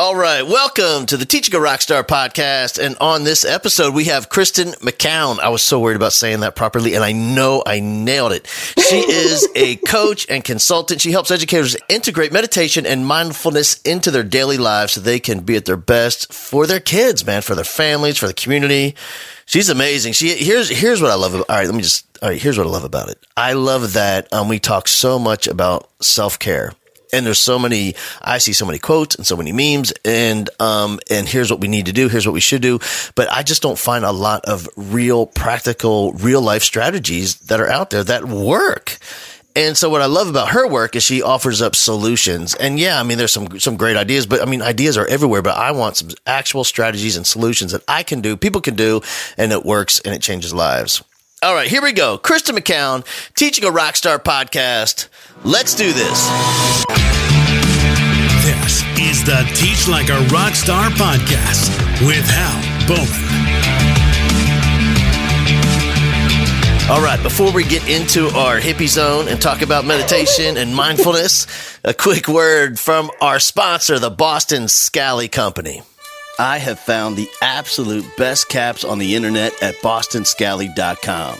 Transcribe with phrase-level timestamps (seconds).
[0.00, 2.78] All right, welcome to the Teach Like a Rockstar podcast.
[2.78, 5.40] And on this episode, we have Kristen McCown.
[5.40, 8.46] I was so worried about saying that properly, and I know I nailed it.
[8.46, 11.00] She is a coach and consultant.
[11.00, 15.56] She helps educators integrate meditation and mindfulness into their daily lives so they can be
[15.56, 18.94] at their best for their kids, man, for their families, for the community.
[19.46, 20.12] She's amazing.
[20.12, 21.34] She here's here's what I love.
[21.34, 22.04] About, all right, let me just.
[22.22, 23.18] All right, here's what I love about it.
[23.36, 26.72] I love that um, we talk so much about self care
[27.12, 30.98] and there's so many i see so many quotes and so many memes and um
[31.10, 32.78] and here's what we need to do here's what we should do
[33.14, 37.68] but i just don't find a lot of real practical real life strategies that are
[37.68, 38.98] out there that work
[39.58, 42.54] and so what I love about her work is she offers up solutions.
[42.54, 45.42] And yeah, I mean, there's some, some great ideas, but I mean, ideas are everywhere,
[45.42, 49.00] but I want some actual strategies and solutions that I can do, people can do,
[49.36, 51.02] and it works and it changes lives.
[51.42, 52.18] All right, here we go.
[52.18, 55.08] Kristen McCown, Teach Like a Rockstar podcast.
[55.44, 56.87] Let's do this.
[59.28, 61.70] This is the Teach Like a Rockstar podcast
[62.06, 63.28] with Hal Bowman.
[66.90, 71.46] All right, before we get into our hippie zone and talk about meditation and mindfulness,
[71.84, 75.82] a quick word from our sponsor, the Boston Scally Company.
[76.38, 81.38] I have found the absolute best caps on the internet at bostonscally.com.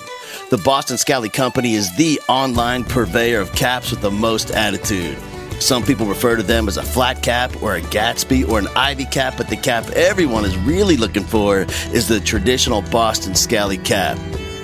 [0.50, 5.16] The Boston Scally Company is the online purveyor of caps with the most attitude.
[5.60, 9.06] Some people refer to them as a flat cap or a Gatsby or an Ivy
[9.06, 14.18] cap, but the cap everyone is really looking for is the traditional Boston Scally cap.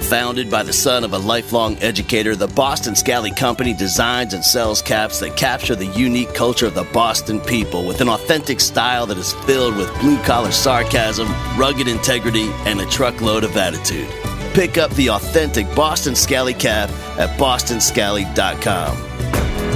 [0.05, 4.83] Founded by the son of a lifelong educator, the Boston Scally Company designs and sells
[4.83, 9.17] caps that capture the unique culture of the Boston people with an authentic style that
[9.17, 14.09] is filled with blue collar sarcasm, rugged integrity, and a truckload of attitude.
[14.53, 19.14] Pick up the authentic Boston Scally cap at bostonscally.com.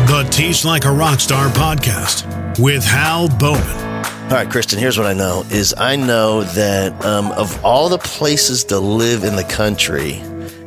[0.09, 3.61] The Teach Like a Rockstar podcast with Hal Bowman.
[3.61, 7.98] All right, Kristen, here's what I know is I know that um, of all the
[7.98, 10.23] places to live in the country,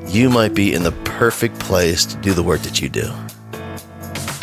[0.06, 3.12] you might be in the perfect place to do the work that you do.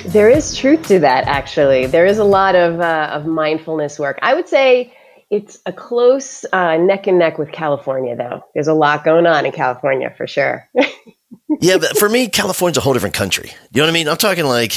[0.05, 1.87] There is truth to that, actually.
[1.87, 4.19] There is a lot of, uh, of mindfulness work.
[4.21, 4.93] I would say
[5.31, 8.43] it's a close uh, neck and neck with California, though.
[8.53, 10.69] There's a lot going on in California for sure.
[11.61, 13.51] yeah, but for me, California's a whole different country.
[13.73, 14.09] You know what I mean?
[14.09, 14.73] I'm talking like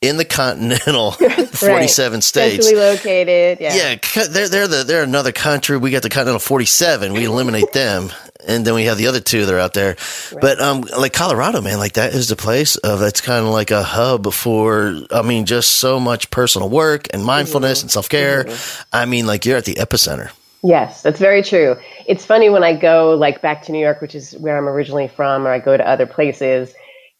[0.00, 2.22] in the continental 47 right.
[2.22, 2.66] states.
[2.66, 3.58] Centrally located.
[3.60, 3.74] Yeah.
[3.74, 4.26] Yeah.
[4.28, 5.76] They're, they're, the, they're another country.
[5.76, 7.12] We got the continental 47.
[7.12, 8.10] We eliminate them.
[8.46, 9.96] And then we have the other two that are out there.
[10.32, 10.40] Right.
[10.40, 13.72] But, um, like Colorado, man, like that is the place of, it's kind of like
[13.72, 17.86] a hub for, I mean, just so much personal work and mindfulness mm-hmm.
[17.86, 18.44] and self care.
[18.44, 18.82] Mm-hmm.
[18.92, 20.30] I mean, like you're at the epicenter.
[20.62, 21.76] Yes, that's very true.
[22.06, 25.08] It's funny when I go like back to New York, which is where I'm originally
[25.08, 26.74] from, or I go to other places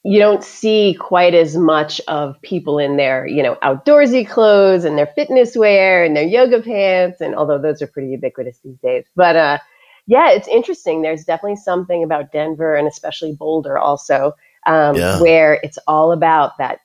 [0.04, 4.96] you don't see quite as much of people in their, you know, outdoorsy clothes and
[4.96, 7.20] their fitness wear and their yoga pants.
[7.20, 9.58] And although those are pretty ubiquitous these days, but uh,
[10.06, 11.02] yeah, it's interesting.
[11.02, 14.32] There's definitely something about Denver and especially Boulder also,
[14.66, 15.20] um, yeah.
[15.20, 16.80] where it's all about that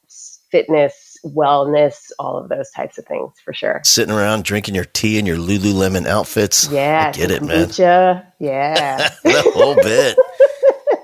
[0.52, 3.82] fitness, wellness, all of those types of things for sure.
[3.84, 6.70] Sitting around drinking your tea in your Lululemon outfits.
[6.72, 7.70] Yeah, I get it, man.
[8.40, 10.18] Yeah, the whole bit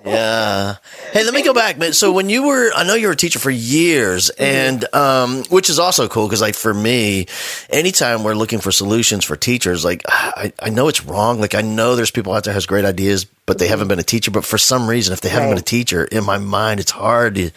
[0.06, 0.76] yeah.
[1.12, 1.94] Hey, let me go back, man.
[1.94, 4.44] So when you were, I know you were a teacher for years, mm-hmm.
[4.44, 7.28] and um, which is also cool because, like, for me,
[7.70, 11.40] anytime we're looking for solutions for teachers, like, I, I know it's wrong.
[11.40, 13.72] Like, I know there's people out there has great ideas, but they mm-hmm.
[13.72, 14.32] haven't been a teacher.
[14.32, 15.56] But for some reason, if they haven't right.
[15.56, 17.52] been a teacher, in my mind, it's hard to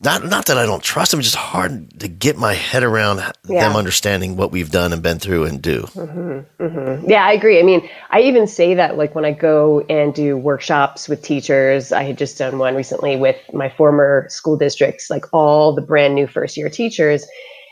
[0.00, 3.18] not not that I don't trust them, just hard to get my head around
[3.48, 3.66] yeah.
[3.66, 5.82] them understanding what we've done and been through and do.
[5.82, 7.10] Mm-hmm, mm-hmm.
[7.10, 7.58] Yeah, I agree.
[7.58, 11.92] I mean, I even say that like when I go and do workshops with teachers.
[11.92, 16.14] I had just done one recently with my former school districts, like all the brand
[16.14, 17.26] new first year teachers,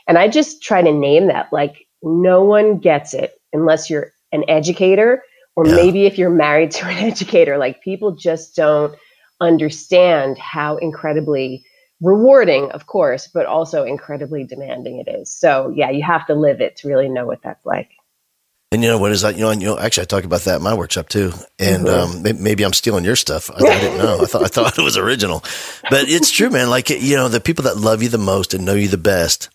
[0.09, 4.45] and I just try to name that like no one gets it unless you're an
[4.49, 5.23] educator
[5.57, 5.77] or yeah.
[5.77, 7.59] maybe if you're married to an educator.
[7.59, 8.95] Like people just don't
[9.41, 11.67] understand how incredibly
[12.01, 15.31] rewarding, of course, but also incredibly demanding it is.
[15.31, 17.91] So yeah, you have to live it to really know what that's like.
[18.73, 19.37] And you know what is that?
[19.37, 21.33] You know, you know, actually, I talk about that in my workshop too.
[21.61, 22.27] And mm-hmm.
[22.27, 23.49] um, maybe I'm stealing your stuff.
[23.49, 24.23] I, I, didn't know.
[24.23, 25.45] I thought I thought it was original,
[25.91, 26.71] but it's true, man.
[26.71, 29.49] Like you know, the people that love you the most and know you the best,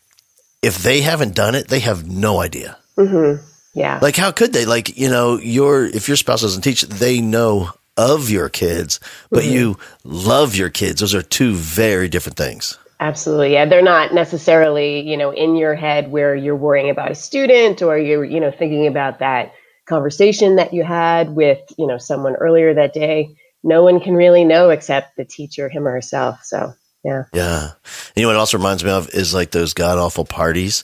[0.62, 2.78] if they haven't done it, they have no idea.
[2.98, 3.46] Mm-hmm.
[3.74, 4.00] Yeah.
[4.02, 4.66] Like how could they?
[4.66, 9.00] Like you know, your if your spouse doesn't teach, they know of your kids,
[9.30, 9.54] but mm-hmm.
[9.54, 11.02] you love your kids.
[11.02, 12.78] Those are two very different things.
[13.02, 13.54] Absolutely.
[13.54, 13.66] Yeah.
[13.66, 17.98] They're not necessarily, you know, in your head where you're worrying about a student or
[17.98, 19.54] you're, you know, thinking about that
[19.88, 23.36] conversation that you had with, you know, someone earlier that day.
[23.64, 26.40] No one can really know except the teacher, him or herself.
[26.44, 26.74] So,
[27.04, 27.24] yeah.
[27.34, 27.72] Yeah.
[28.16, 30.84] You know what it also reminds me of is like those god awful parties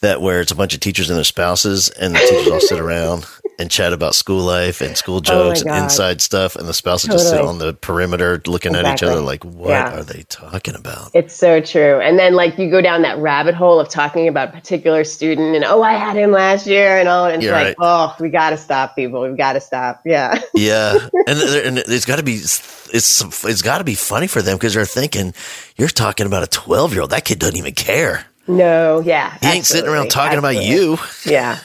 [0.00, 2.80] that where it's a bunch of teachers and their spouses, and the teachers all sit
[2.80, 3.24] around
[3.62, 5.84] and chat about school life and oh school jokes and Oh God.
[5.84, 9.42] inside stuff, and the spouses just sit on the perimeter looking at each other like,
[9.44, 9.96] "What Yeah.
[9.98, 12.00] are they talking about?" It's so true.
[12.00, 15.56] And then like you go down that rabbit hole of talking about a particular student
[15.56, 17.76] and oh I had him last year and all and it's You're like, right.
[17.80, 19.22] oh, we gotta stop people.
[19.22, 20.02] We've gotta stop.
[20.04, 20.40] Yeah.
[20.54, 24.42] Yeah, and, there- and it's got to be it's it's got to be funny for
[24.42, 25.32] them because they're thinking
[25.76, 27.10] you're talking about a twelve year old.
[27.10, 28.26] That kid doesn't even care.
[28.48, 29.38] No, yeah.
[29.40, 30.98] He ain't sitting around absolutely, talking about you.
[31.24, 31.58] Yeah.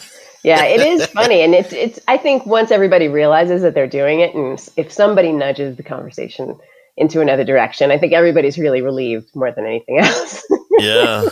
[0.48, 1.42] Yeah, it is funny.
[1.42, 5.32] And it's, it's, I think once everybody realizes that they're doing it, and if somebody
[5.32, 6.58] nudges the conversation
[6.96, 10.44] into another direction, I think everybody's really relieved more than anything else.
[10.80, 11.26] Yeah.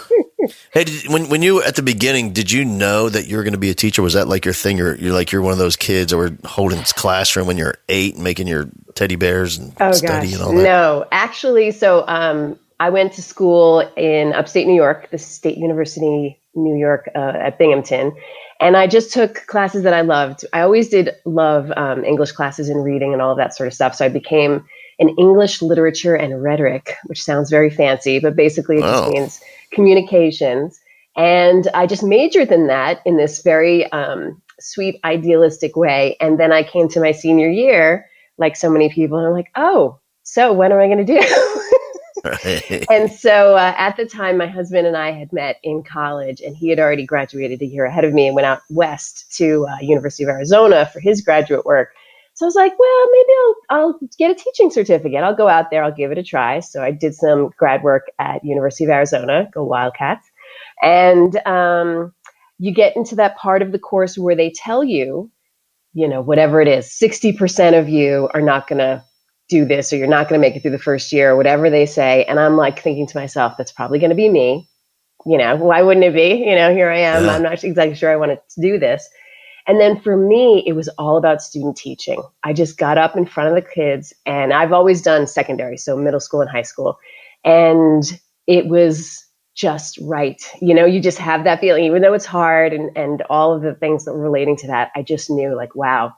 [0.74, 3.54] Hey, did, when when you at the beginning, did you know that you were going
[3.54, 4.04] to be a teacher?
[4.04, 4.78] Was that like your thing?
[4.78, 7.76] You're you're like you're one of those kids that were holding this classroom when you're
[7.90, 10.64] eight, and making your teddy bears and Oh study gosh, and all that.
[10.64, 11.06] no.
[11.12, 16.78] Actually, so um, I went to school in upstate New York, the State University, New
[16.78, 18.16] York, uh, at Binghamton,
[18.62, 20.46] and I just took classes that I loved.
[20.54, 23.74] I always did love um, English classes and reading and all of that sort of
[23.74, 23.96] stuff.
[23.96, 24.66] So I became
[25.00, 29.10] an English literature and rhetoric, which sounds very fancy, but basically it just Oh.
[29.12, 29.42] means
[29.72, 30.80] communications.
[31.18, 36.16] And I just majored in that in this very um, sweet, idealistic way.
[36.22, 38.06] And then I came to my senior year,
[38.38, 41.20] like so many people, and I'm like, oh, so what am I going to do?
[42.26, 42.86] Right.
[42.90, 46.56] and so uh, at the time, my husband and I had met in college, and
[46.58, 49.78] he had already graduated a year ahead of me and went out west to uh,
[49.82, 51.90] University of Arizona for his graduate work.
[52.34, 55.24] So I was like, well, maybe I'll I'll get a teaching certificate.
[55.24, 55.84] I'll go out there.
[55.84, 56.60] I'll give it a try.
[56.60, 59.48] So I did some grad work at University of Arizona.
[59.54, 60.28] Go Wildcats!
[60.82, 62.14] And um,
[62.58, 65.30] you get into that part of the course where they tell you,
[65.94, 69.04] you know, whatever it is, sixty percent of you are not going to
[69.48, 71.70] do this or you're not going to make it through the first year or whatever
[71.70, 74.68] they say and i'm like thinking to myself that's probably going to be me.
[75.28, 76.46] You know why wouldn't it be?
[76.48, 77.26] You know here i am.
[77.26, 77.36] Yeah.
[77.36, 79.08] i'm not exactly sure i want to do this.
[79.68, 82.22] And then for me it was all about student teaching.
[82.44, 85.96] I just got up in front of the kids and i've always done secondary so
[85.96, 86.98] middle school and high school
[87.44, 89.24] and it was
[89.56, 90.42] just right.
[90.60, 93.62] You know you just have that feeling even though it's hard and and all of
[93.62, 96.14] the things that were relating to that i just knew like wow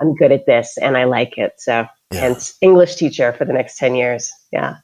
[0.00, 2.26] i'm good at this and i like it so Yeah.
[2.26, 4.30] and English teacher for the next 10 years.
[4.50, 4.76] Yeah.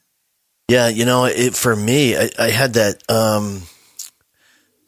[0.68, 3.02] Yeah, you know, it for me, I, I had that.
[3.08, 3.62] Um,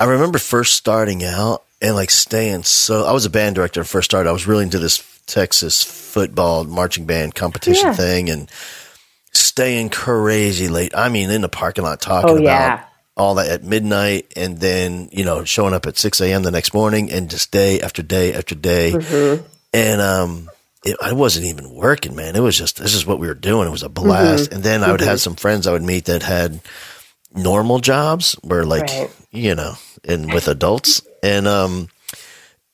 [0.01, 3.05] I remember first starting out and like staying so.
[3.05, 4.29] I was a band director first started.
[4.29, 7.95] I was really into this Texas football marching band competition Yeah.
[7.95, 8.51] thing and
[9.33, 10.93] staying crazy late.
[10.97, 12.85] I mean, in the parking lot talking Oh, about yeah.
[13.17, 16.43] all that at midnight, and then you know showing up at six a.m.
[16.43, 19.45] the next morning, and just day after day after day, Mm-hmm.
[19.75, 20.51] and um.
[20.85, 22.37] It, I wasn't even working, man.
[22.37, 23.67] It was just this is what we were doing.
[23.69, 24.45] It was a blast.
[24.47, 24.55] Mm-hmm.
[24.55, 26.61] And then I would have some friends I would meet that had
[27.35, 29.11] normal jobs where like Right.
[29.33, 31.89] you know and with adults and um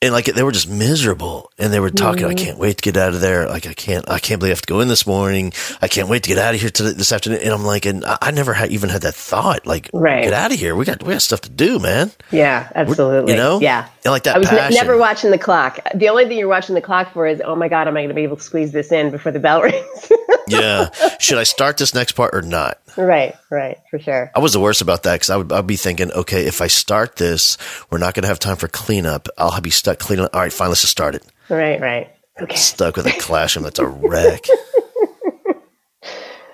[0.00, 2.30] and like they were just miserable and they were talking Mm-hmm.
[2.30, 4.54] i can't wait to get out of there like i can't i can't believe i
[4.54, 5.52] have to go in this morning
[5.82, 8.04] i can't wait to get out of here to this afternoon and i'm like and
[8.04, 10.22] i, I never had even had that thought like Right.
[10.22, 13.32] get out of here we got we got stuff to do man Yeah, absolutely.
[13.32, 13.88] you know Yeah.
[14.04, 15.78] And like that I was ne- never watching the clock.
[15.94, 18.08] The only thing you're watching the clock for is, oh my God, am I going
[18.08, 20.12] to be able to squeeze this in before the bell rings?
[20.46, 24.30] yeah should i start this next part or not right, right, for sure.
[24.34, 26.66] I was the worst about that because I would I'd be thinking, okay, if I
[26.66, 27.56] start this,
[27.90, 29.26] we're not going to have time for cleanup.
[29.38, 30.28] I'll be stuck cleaning.
[30.32, 31.24] All right, fine, let's just start it.
[31.48, 32.10] Right, right.
[32.40, 32.56] Okay.
[32.56, 34.44] Stuck with a classroom that's a wreck.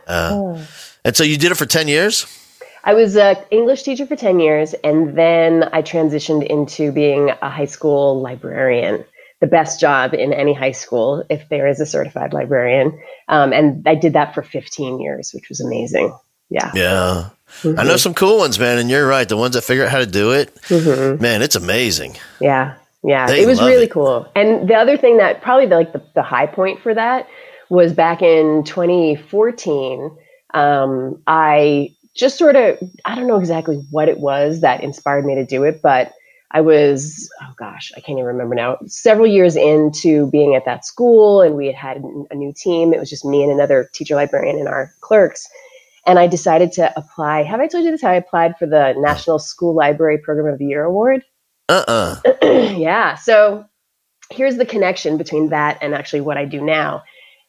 [0.07, 0.61] Uh,
[1.05, 2.27] and so you did it for ten years.
[2.85, 7.51] I was an English teacher for 10 years, and then I transitioned into being a
[7.51, 9.05] high school librarian.
[9.41, 13.01] The best job in any high school, if there is a certified librarian.
[13.29, 16.15] Um, and I did that for 15 years, which was amazing.
[16.51, 16.71] Yeah.
[16.75, 17.31] Yeah,
[17.65, 18.79] I know some cool ones, man.
[18.79, 20.51] And you're right, the ones that figure out how to do it,
[21.21, 22.17] man, it's amazing.
[22.41, 23.91] Yeah, yeah, They it was really it.
[23.93, 24.31] cool.
[24.35, 27.29] And the other thing that probably the, like the, the high point for that
[27.69, 30.17] was back in 2014.
[30.53, 35.35] Um, I just sort of I don't know exactly what it was that inspired me
[35.35, 36.13] to do it, but
[36.51, 38.77] I was oh gosh, I can't even remember now.
[38.87, 42.93] Several years into being at that school, and we had had a new team.
[42.93, 45.49] It was just me and another teacher librarian and our clerks.
[46.07, 47.43] And I decided to apply.
[47.43, 48.03] Have I told you this?
[48.03, 51.25] How I applied for the National School Library Program of the Year award?
[51.71, 53.15] Uh uh yeah.
[53.15, 53.65] So
[54.31, 57.03] here's the connection between that and actually what I do now.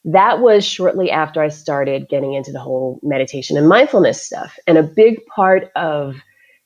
[0.05, 4.57] That was shortly after I started getting into the whole meditation and mindfulness stuff.
[4.67, 6.15] And a big part of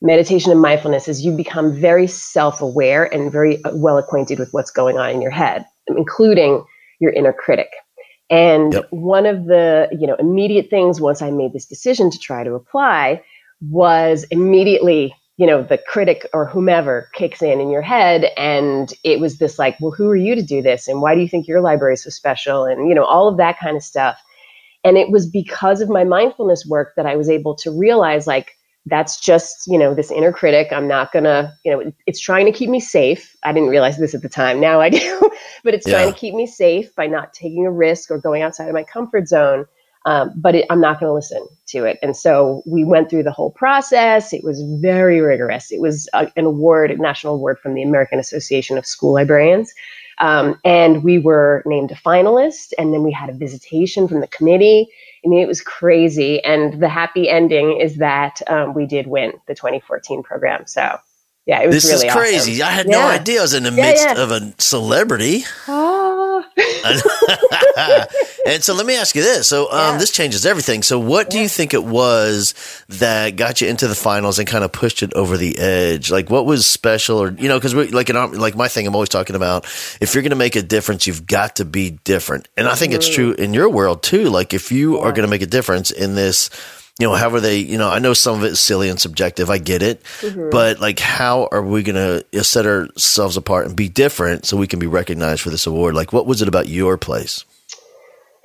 [0.01, 4.49] meditation and mindfulness is you become very self aware and very uh, well acquainted with
[4.51, 6.63] what's going on in your head, including
[6.99, 7.69] your inner critic.
[8.29, 8.87] And Yep.
[8.91, 12.53] one of the you know immediate things once I made this decision to try to
[12.53, 13.21] apply
[13.61, 18.31] was immediately you know, the critic or whomever kicks in in your head.
[18.37, 20.87] And it was this like, well, who are you to do this?
[20.87, 22.63] And why do you think your library is so special?
[22.63, 24.17] And, you know, all of that kind of stuff.
[24.85, 28.51] And it was because of my mindfulness work that I was able to realize like,
[28.85, 30.67] that's just, you know, this inner critic.
[30.71, 33.35] I'm not gonna, you know, it's trying to keep me safe.
[33.43, 34.59] I didn't realize this at the time.
[34.59, 35.31] Now I do,
[35.63, 35.95] but it's yeah.
[35.95, 38.83] trying to keep me safe by not taking a risk or going outside of my
[38.83, 39.65] comfort zone.
[40.05, 41.97] Um, but it, I'm not going to listen to it.
[42.03, 44.33] And so we went through the whole process.
[44.33, 45.71] It was very rigorous.
[45.71, 49.73] It was a, an award, a national award from the American Association of School Librarians.
[50.19, 52.71] Um, and we were named a finalist.
[52.77, 54.87] And then we had a visitation from the committee.
[55.25, 56.41] I mean, it was crazy.
[56.43, 60.67] And the happy ending is that um, we did win the 2014 program.
[60.67, 60.99] So
[61.45, 62.61] yeah, it was this really is crazy.
[62.61, 62.67] Awesome.
[62.67, 62.99] I had yeah.
[62.99, 64.23] no idea I was in the midst yeah, yeah.
[64.23, 65.43] of a celebrity.
[65.67, 66.43] Ah.
[68.47, 69.47] and so let me ask you this.
[69.47, 70.81] So um, this changes everything.
[70.83, 72.53] So what do you think it was
[72.89, 76.09] that got you into the finals and kind of pushed it over the edge?
[76.09, 79.09] Like what was special, or you know, because like in like my thing, I'm always
[79.09, 79.65] talking about
[80.01, 82.47] if you're going to make a difference, you've got to be different.
[82.57, 82.97] And I think mm-hmm.
[82.97, 84.29] it's true in your world too.
[84.29, 86.49] Like if you are going to make a difference in this
[86.99, 89.49] you know, however they, you know, I know some of it is silly and subjective.
[89.49, 90.01] I get it.
[90.21, 90.49] Mm-hmm.
[90.49, 91.95] But like, how are we going
[92.31, 95.93] to set ourselves apart and be different so we can be recognized for this award?
[95.93, 97.43] Like, what was it about your place?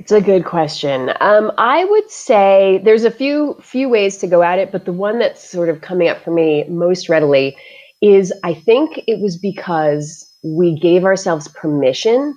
[0.00, 1.10] It's a good question.
[1.20, 4.94] Um, I would say there's a few few ways to go at it, but the
[4.94, 7.54] one that's sort of coming up for me most readily
[8.00, 12.36] is I think it was because we gave ourselves permission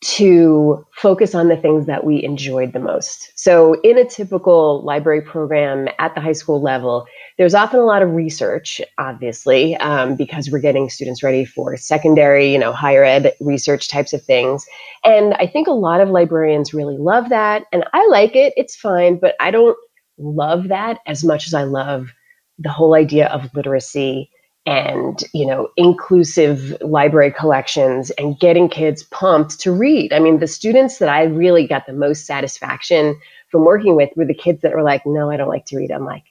[0.00, 3.32] to focus on the things that we enjoyed the most.
[3.34, 8.02] So, in a typical library program at the high school level, there's often a lot
[8.02, 13.32] of research, obviously, um, because we're getting students ready for secondary, you know, higher ed
[13.40, 14.66] research types of things.
[15.04, 17.64] And I think a lot of librarians really love that.
[17.72, 19.76] And I like it, it's fine, but I don't
[20.16, 22.12] love that as much as I love
[22.58, 24.30] the whole idea of literacy
[24.68, 25.26] and oh.
[25.32, 30.12] you know inclusive library collections and getting kids pumped to read.
[30.12, 33.18] I mean the students that i really got the most satisfaction
[33.50, 35.90] from working with were the kids that were like no i don't like to read.
[35.90, 36.24] I'm like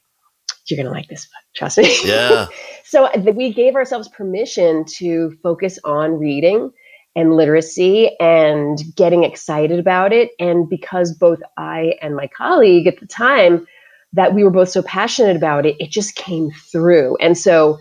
[0.67, 1.97] you're going to like this book trust me.
[2.03, 2.47] Yeah.
[2.89, 6.71] So uh, we gave ourselves permission to focus on reading
[7.17, 10.31] and literacy and getting excited about it.
[10.39, 13.67] And because both i and my colleague at the time
[14.13, 17.17] that we were both so passionate about it it just came through.
[17.17, 17.77] And so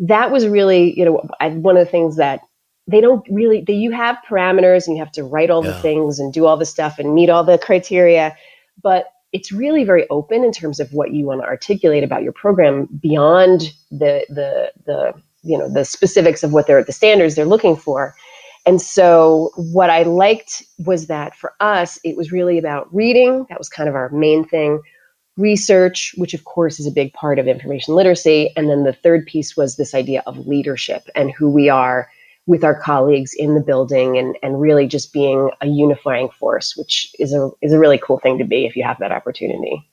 [0.00, 2.40] that was really, you know, I, one of the things that
[2.86, 5.72] they don't really, they, you have parameters and you have to write all yeah.
[5.72, 8.36] the things and do all the stuff and meet all the criteria,
[8.82, 12.32] but it's really very open in terms of what you want to articulate about your
[12.32, 17.44] program beyond the, the, the, you know, the specifics of what they're, the standards they're
[17.44, 18.14] looking for.
[18.66, 23.46] And so, what I liked was that for us, it was really about reading.
[23.48, 24.82] That was kind of our main thing
[25.36, 28.52] research, which of course is a big part of information literacy.
[28.56, 32.10] And then the third piece was this idea of leadership and who we are
[32.46, 37.14] with our colleagues in the building and, and really just being a unifying force, which
[37.18, 39.88] is a is a really cool thing to be if you have that opportunity.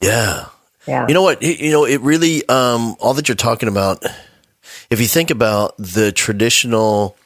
[0.00, 0.46] Yeah.
[0.86, 1.06] Yeah.
[1.06, 1.42] You know what?
[1.42, 4.04] You know, it really um all that you're talking about,
[4.88, 7.16] if you think about the traditional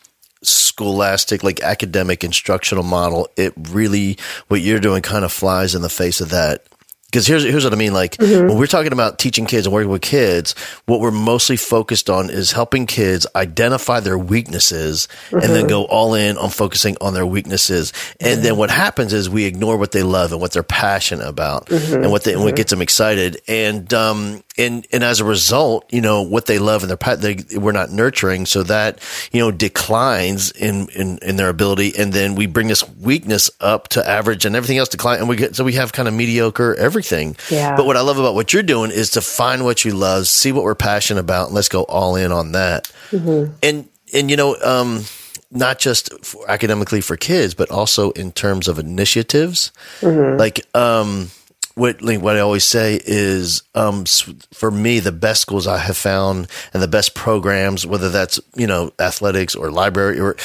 [0.42, 4.18] scholastic like academic instructional model it really
[4.49, 6.66] what you're doing kind of flies in the face of that
[7.06, 7.92] because here's here's what I mean.
[7.92, 8.49] Like mm-hmm.
[8.49, 10.54] when we're talking about teaching kids and working with kids,
[10.87, 15.37] what we're mostly focused on is helping kids identify their weaknesses mm-hmm.
[15.37, 15.68] and then mm-hmm.
[15.68, 17.92] go all in on focusing on their weaknesses.
[18.20, 18.42] And mm-hmm.
[18.42, 22.02] then what happens is we ignore what they love and what they're passionate about mm-hmm.
[22.02, 22.56] and what they, and what mm-hmm.
[22.56, 23.40] gets them excited.
[23.46, 27.58] And um and and as a result, you know what they love and their they
[27.58, 29.00] we're not nurturing, so that
[29.32, 31.92] you know declines in in in their ability.
[31.96, 35.37] And then we bring this weakness up to average, and everything else decline, and we
[35.37, 37.37] get so we have kind of mediocre everything everything.
[37.50, 37.76] Yeah.
[37.76, 40.52] But what I love about what you're doing is to find what you love, see
[40.52, 42.90] what we're passionate about, and let's go all in on that.
[43.11, 43.52] Mm-hmm.
[43.62, 45.04] And and you know, um,
[45.50, 49.73] not just for academically for kids, but also in terms of initiatives.
[50.00, 50.38] Mm-hmm.
[50.38, 51.30] Like um,
[51.75, 54.04] what what I always say is, um,
[54.52, 58.66] for me, the best schools I have found and the best programs, whether that's you
[58.66, 60.37] know athletics or library or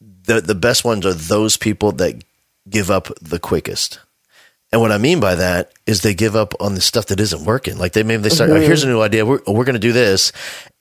[0.00, 2.22] the the best ones are those people that
[2.68, 3.98] give up the quickest.
[4.70, 7.44] And what I mean by that is they give up on the stuff that isn't
[7.44, 7.78] working.
[7.78, 8.62] Like they maybe they start, mm-hmm.
[8.62, 9.24] oh, here's a new idea.
[9.24, 10.30] We're, we're going to do this.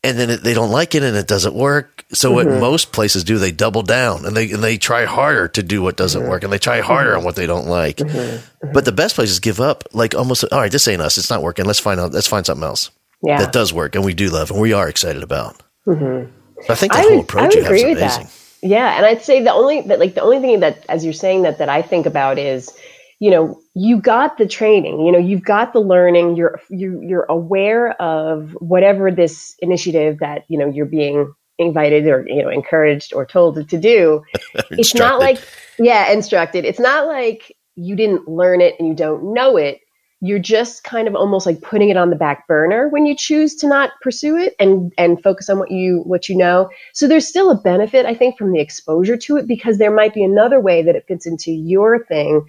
[0.07, 2.05] And then it, they don't like it and it doesn't work.
[2.13, 2.49] So mm-hmm.
[2.49, 5.81] what most places do, they double down and they, and they try harder to do
[5.81, 6.29] what doesn't mm-hmm.
[6.29, 7.97] work and they try harder on what they don't like.
[7.97, 8.17] Mm-hmm.
[8.17, 8.73] Mm-hmm.
[8.73, 11.17] But the best places give up like almost, all right, this ain't us.
[11.17, 11.65] It's not working.
[11.65, 12.89] Let's find out, let's find something else
[13.21, 13.37] yeah.
[13.39, 15.61] that does work and we do love and we are excited about.
[15.85, 16.31] Mm-hmm.
[16.61, 18.23] So I think the I whole would, approach you have is amazing.
[18.23, 18.33] That.
[18.61, 18.95] Yeah.
[18.95, 21.57] And I'd say the only, that like the only thing that, as you're saying that,
[21.57, 22.71] that I think about is,
[23.19, 27.25] you know, you got the training, you know, you've got the learning, you're you you're
[27.29, 33.13] aware of whatever this initiative that, you know, you're being invited or you know encouraged
[33.13, 34.24] or told to do.
[34.71, 35.39] It's not like
[35.79, 36.65] yeah instructed.
[36.65, 39.79] It's not like you didn't learn it and you don't know it.
[40.19, 43.55] You're just kind of almost like putting it on the back burner when you choose
[43.57, 46.69] to not pursue it and and focus on what you what you know.
[46.93, 50.13] So there's still a benefit i think from the exposure to it because there might
[50.13, 52.45] be another way that it fits into your thing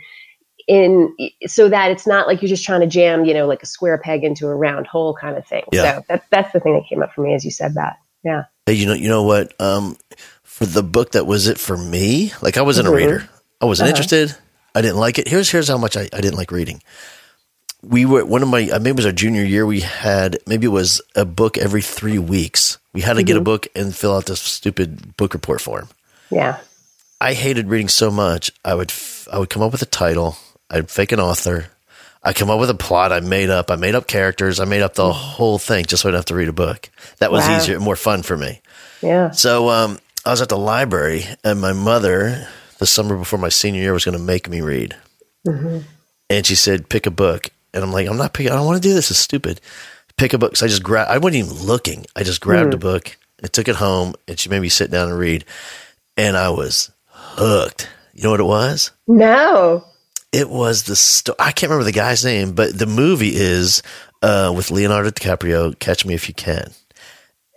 [0.68, 3.66] in so that it's not like you're just trying to jam you know like a
[3.66, 5.96] square peg into a round hole kind of thing yeah.
[5.96, 8.44] so that's that's the thing that came up for me as you said that yeah
[8.66, 9.96] hey you know you know what um
[10.42, 12.94] for the book that was it for me like i wasn't mm-hmm.
[12.94, 13.28] a reader
[13.62, 13.90] i wasn't uh-huh.
[13.90, 14.36] interested
[14.74, 16.82] i didn't like it here's here's how much I, I didn't like reading
[17.82, 20.70] we were one of my maybe it was our junior year we had maybe it
[20.70, 23.26] was a book every three weeks we had to mm-hmm.
[23.26, 23.44] get a mm-hmm.
[23.44, 25.88] book and fill out this stupid book report form
[26.30, 26.58] yeah
[27.22, 28.92] i hated reading so much i would
[29.32, 30.36] i would come up with a title
[30.70, 31.66] i'd fake an author
[32.22, 34.82] i come up with a plot i made up i made up characters i made
[34.82, 35.12] up the mm-hmm.
[35.12, 37.56] whole thing just so i'd have to read a book that was wow.
[37.56, 38.60] easier more fun for me
[39.02, 42.46] yeah so um, i was at the library and my mother
[42.78, 44.96] the summer before my senior year was going to make me read
[45.46, 45.78] mm-hmm.
[46.30, 48.82] and she said pick a book and I'm like, I'm not picking, I don't want
[48.82, 49.10] to do this.
[49.10, 49.60] It's stupid.
[50.16, 50.56] Pick a book.
[50.56, 52.06] So I just grabbed, I wasn't even looking.
[52.16, 52.74] I just grabbed mm.
[52.74, 55.44] a book and took it home and she made me sit down and read.
[56.16, 57.88] And I was hooked.
[58.14, 58.90] You know what it was?
[59.06, 59.84] No.
[60.38, 61.36] It was the story.
[61.38, 63.82] I can't remember the guy's name, but the movie is
[64.22, 66.72] uh, with Leonardo DiCaprio, Catch Me If You Can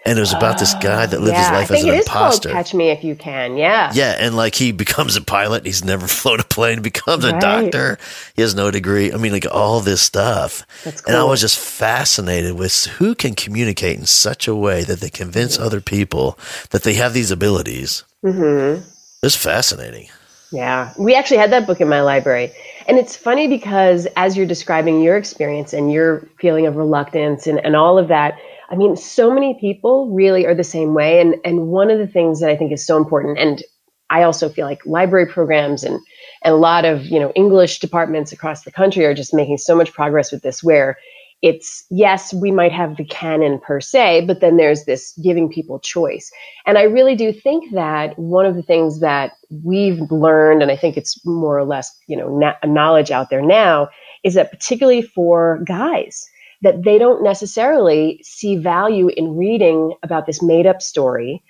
[0.03, 2.49] and it was about this guy that lived yeah, his life as an imposter.
[2.49, 5.65] Catch me if you can, yeah, yeah, and like he becomes a pilot.
[5.65, 6.81] He's never flown a plane.
[6.81, 7.35] Becomes right.
[7.35, 7.99] a doctor.
[8.35, 9.13] He has no degree.
[9.13, 10.65] I mean, like all this stuff.
[10.83, 10.93] Cool.
[11.07, 15.09] And I was just fascinated with who can communicate in such a way that they
[15.09, 16.37] convince other people
[16.71, 18.03] that they have these abilities.
[18.25, 18.83] Mm-hmm.
[19.23, 20.09] It's fascinating.
[20.51, 22.51] Yeah, we actually had that book in my library.
[22.87, 27.63] And it's funny because as you're describing your experience and your feeling of reluctance and,
[27.65, 28.37] and all of that,
[28.69, 31.21] I mean, so many people really are the same way.
[31.21, 33.63] And, and one of the things that I think is so important, and
[34.09, 35.99] I also feel like library programs and,
[36.43, 39.73] and a lot of, you know, English departments across the country are just making so
[39.73, 40.97] much progress with this where
[41.41, 45.79] it's yes, we might have the canon per se, but then there's this giving people
[45.79, 46.31] choice.
[46.65, 50.75] And I really do think that one of the things that we've learned, and I
[50.75, 53.89] think it's more or less, you know, na- knowledge out there now,
[54.23, 56.29] is that particularly for guys,
[56.61, 61.43] that they don't necessarily see value in reading about this made up story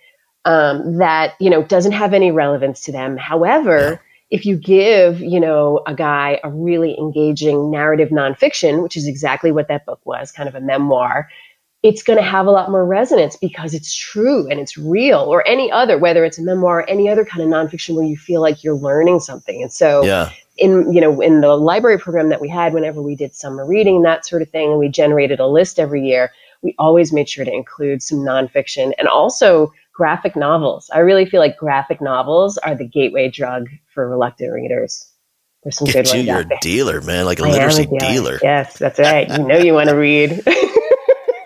[0.45, 3.17] um, that you know doesn't have any relevance to them.
[3.17, 4.01] However.
[4.31, 9.51] If you give you know a guy a really engaging narrative nonfiction, which is exactly
[9.51, 11.29] what that book was, kind of a memoir,
[11.83, 15.47] it's going to have a lot more resonance because it's true and it's real, or
[15.47, 18.63] any other, whether it's a memoir, any other kind of nonfiction where you feel like
[18.63, 19.61] you're learning something.
[19.61, 23.15] And so, yeah in you know in the library program that we had whenever we
[23.15, 26.31] did summer reading and that sort of thing and we generated a list every year
[26.61, 31.39] we always made sure to include some nonfiction and also graphic novels i really feel
[31.39, 35.07] like graphic novels are the gateway drug for reluctant readers.
[35.63, 37.99] There's some Get good you, ones you're a dealer man like a I literacy dealer.
[37.99, 38.39] dealer.
[38.41, 39.29] Yes that's right.
[39.29, 40.41] You know you want to read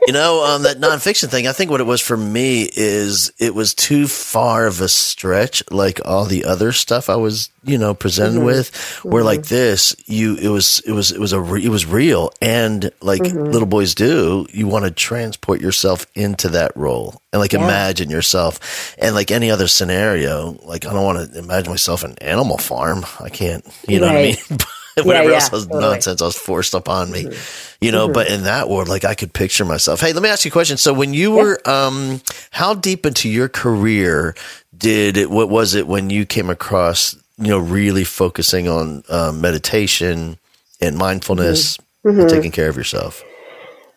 [0.07, 3.55] you know, um, that nonfiction thing, I think what it was for me is it
[3.55, 7.93] was too far of a stretch, like all the other stuff I was, you know,
[7.93, 8.45] presented mm-hmm.
[8.45, 9.25] with, where mm-hmm.
[9.25, 12.31] like this, you, it was, it was, it was a, re- it was real.
[12.41, 13.51] And like mm-hmm.
[13.51, 17.63] little boys do, you want to transport yourself into that role and like yeah.
[17.63, 18.95] imagine yourself.
[18.99, 23.05] And like any other scenario, like I don't want to imagine myself an Animal Farm.
[23.19, 24.37] I can't, you know right.
[24.37, 24.59] what I mean?
[25.03, 25.81] whatever yeah, yeah, else was totally.
[25.81, 27.85] nonsense I was forced upon me, mm-hmm.
[27.85, 28.05] you know.
[28.05, 28.13] Mm-hmm.
[28.13, 29.99] But in that world, like I could picture myself.
[29.99, 30.77] Hey, let me ask you a question.
[30.77, 34.35] So when you were, um, how deep into your career
[34.77, 35.29] did it?
[35.29, 40.37] What was it when you came across, you know, really focusing on um, meditation
[40.79, 42.21] and mindfulness mm-hmm.
[42.21, 43.21] and taking care of yourself?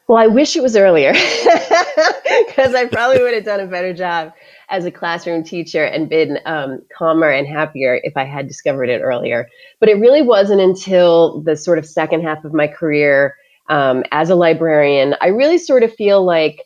[0.09, 1.13] Well, I wish it was earlier
[2.47, 4.33] because I probably would have done a better job
[4.71, 9.01] as a classroom teacher and been um, calmer and happier if I had discovered it
[9.01, 9.49] earlier.
[9.81, 13.35] But it really wasn't until the sort of second half of my career
[13.69, 16.65] um, as a librarian, I really sort of feel like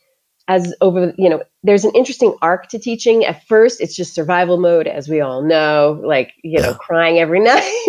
[0.49, 3.25] as over, you know, there's an interesting arc to teaching.
[3.25, 7.41] At first, it's just survival mode, as we all know, like, you know, crying every
[7.45, 7.83] night.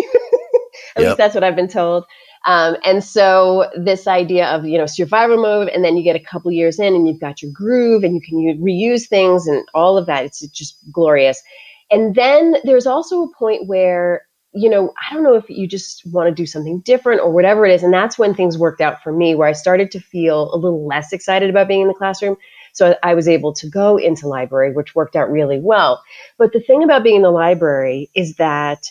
[0.96, 1.08] At yep.
[1.08, 2.04] least that's what I've been told.
[2.46, 6.20] Um, and so this idea of you know survival mode, and then you get a
[6.20, 9.96] couple years in, and you've got your groove, and you can reuse things, and all
[9.96, 10.24] of that.
[10.24, 11.42] It's just glorious.
[11.90, 16.02] And then there's also a point where you know I don't know if you just
[16.06, 19.02] want to do something different or whatever it is, and that's when things worked out
[19.02, 21.94] for me, where I started to feel a little less excited about being in the
[21.94, 22.36] classroom.
[22.74, 26.02] So I was able to go into library, which worked out really well.
[26.38, 28.90] But the thing about being in the library is that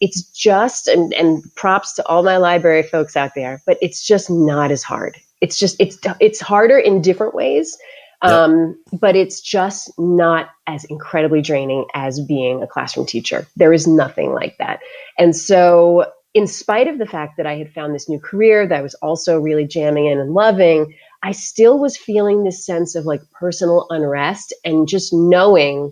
[0.00, 4.30] it's just and, and props to all my library folks out there but it's just
[4.30, 5.16] not as hard.
[5.40, 7.76] It's just it's it's harder in different ways
[8.22, 9.00] um, yep.
[9.00, 13.46] but it's just not as incredibly draining as being a classroom teacher.
[13.56, 14.80] There is nothing like that.
[15.18, 18.78] And so in spite of the fact that i had found this new career that
[18.78, 23.06] I was also really jamming in and loving i still was feeling this sense of
[23.06, 25.90] like personal unrest and just knowing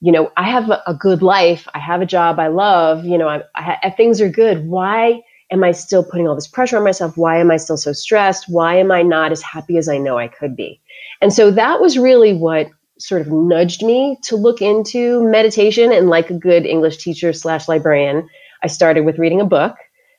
[0.00, 1.66] you know, I have a, good life.
[1.74, 3.04] I have a job I love.
[3.04, 3.42] You know, I,
[3.82, 4.66] I, things are good.
[4.66, 7.16] Why am I still putting all this pressure on myself?
[7.16, 8.44] Why am I still so stressed?
[8.48, 10.80] Why am I not as happy as I know I could be?
[11.20, 15.92] And so that was really what sort of nudged me to look into meditation.
[15.92, 18.28] And like a good English teacher slash librarian,
[18.62, 19.74] I started with reading a book.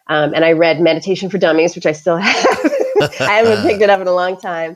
[0.07, 2.47] Um, and I read Meditation for Dummies, which I still have.
[3.21, 4.75] I haven't picked it up in a long time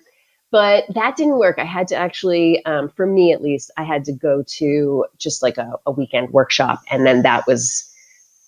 [0.53, 1.57] but that didn't work.
[1.57, 5.41] I had to actually, um, for me at least, I had to go to just
[5.41, 6.83] like a, a weekend workshop.
[6.91, 7.91] And then that was,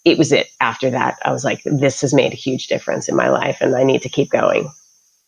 [0.06, 0.48] it was it.
[0.62, 3.76] After that, I was like, this has made a huge difference in my life and
[3.76, 4.70] I need to keep going.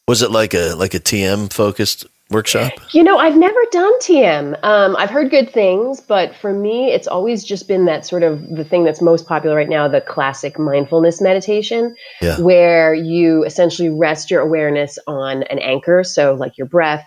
[0.07, 2.73] Was it like a, like a TM focused workshop?
[2.91, 4.57] You know, I've never done TM.
[4.63, 8.47] Um, I've heard good things, but for me, it's always just been that sort of
[8.49, 12.39] the thing that's most popular right now the classic mindfulness meditation, yeah.
[12.39, 16.03] where you essentially rest your awareness on an anchor.
[16.03, 17.05] So, like your breath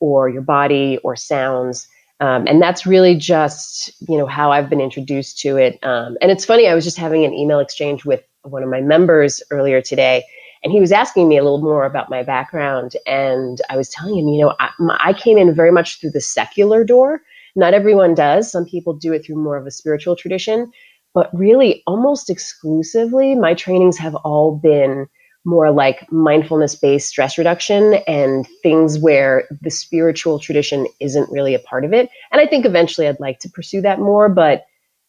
[0.00, 1.88] or your body or sounds.
[2.20, 5.78] Um, and that's really just, you know, how I've been introduced to it.
[5.82, 8.80] Um, and it's funny, I was just having an email exchange with one of my
[8.80, 10.24] members earlier today
[10.64, 14.18] and he was asking me a little more about my background and i was telling
[14.18, 17.20] him you know I, I, came in very much through the secular door.
[17.56, 18.50] Not everyone does.
[18.50, 20.72] Some people do it through more of a spiritual tradition
[21.14, 25.06] but really almost exclusively my trainings have all been
[25.46, 31.58] more like mindfulness based stress reduction and things where the spiritual tradition isn't really a
[31.58, 32.10] part of it.
[32.32, 34.66] And i think eventually i'd like to pursue that more but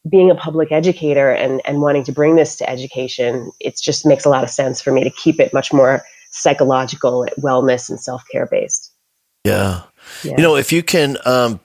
[0.09, 4.25] being a public educator and, and wanting to bring this to education, it just makes
[4.25, 8.23] a lot of sense for me to keep it much more psychological, wellness, and self
[8.31, 8.91] care based.
[9.43, 9.83] Yeah.
[10.23, 10.35] yeah.
[10.37, 11.59] You know, if you can um,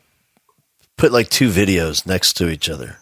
[0.97, 2.99] put like two videos next to each other,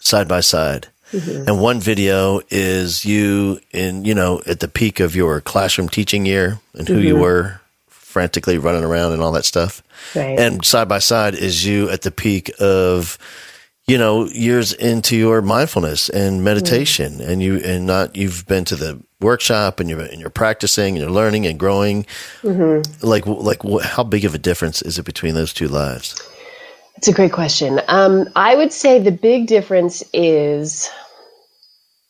[0.00, 1.48] side by side, mm-hmm.
[1.48, 6.24] and one video is you in, you know, at the peak of your classroom teaching
[6.24, 7.06] year and who mm-hmm.
[7.06, 9.82] you were frantically running around and all that stuff.
[10.14, 10.38] Right.
[10.38, 13.18] And side by side is you at the peak of
[13.88, 17.30] you know, years into your mindfulness and meditation mm-hmm.
[17.30, 20.98] and you, and not, you've been to the workshop and you're, and you're practicing and
[20.98, 22.04] you're learning and growing.
[22.42, 23.04] Mm-hmm.
[23.04, 26.20] Like, like how big of a difference is it between those two lives?
[26.96, 27.80] It's a great question.
[27.88, 30.90] Um, I would say the big difference is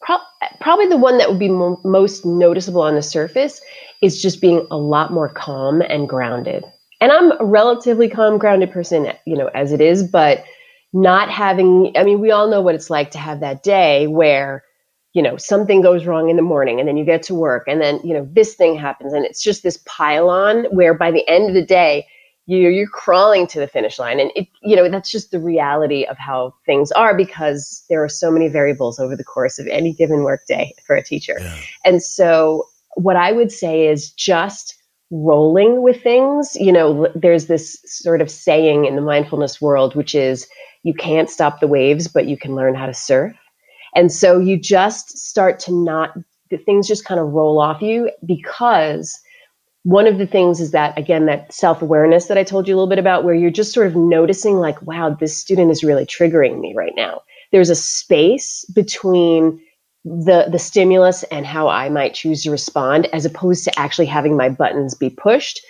[0.00, 0.18] pro-
[0.60, 3.60] probably the one that would be mo- most noticeable on the surface
[4.02, 6.64] is just being a lot more calm and grounded.
[7.00, 10.44] And I'm a relatively calm, grounded person, you know, as it is, but
[10.92, 14.64] not having i mean we all know what it's like to have that day where
[15.12, 17.80] you know something goes wrong in the morning and then you get to work and
[17.80, 21.26] then you know this thing happens and it's just this pile on where by the
[21.28, 22.06] end of the day
[22.46, 26.04] you're, you're crawling to the finish line and it you know that's just the reality
[26.04, 29.92] of how things are because there are so many variables over the course of any
[29.92, 31.60] given work day for a teacher yeah.
[31.84, 34.74] and so what i would say is just
[35.10, 40.14] rolling with things you know there's this sort of saying in the mindfulness world which
[40.14, 40.46] is
[40.88, 43.36] you can't stop the waves, but you can learn how to surf.
[43.94, 46.16] And so you just start to not,
[46.48, 49.20] the things just kind of roll off you because
[49.82, 52.76] one of the things is that, again, that self awareness that I told you a
[52.76, 56.06] little bit about, where you're just sort of noticing, like, wow, this student is really
[56.06, 57.20] triggering me right now.
[57.52, 59.60] There's a space between
[60.06, 64.38] the the stimulus and how I might choose to respond as opposed to actually having
[64.38, 65.60] my buttons be pushed.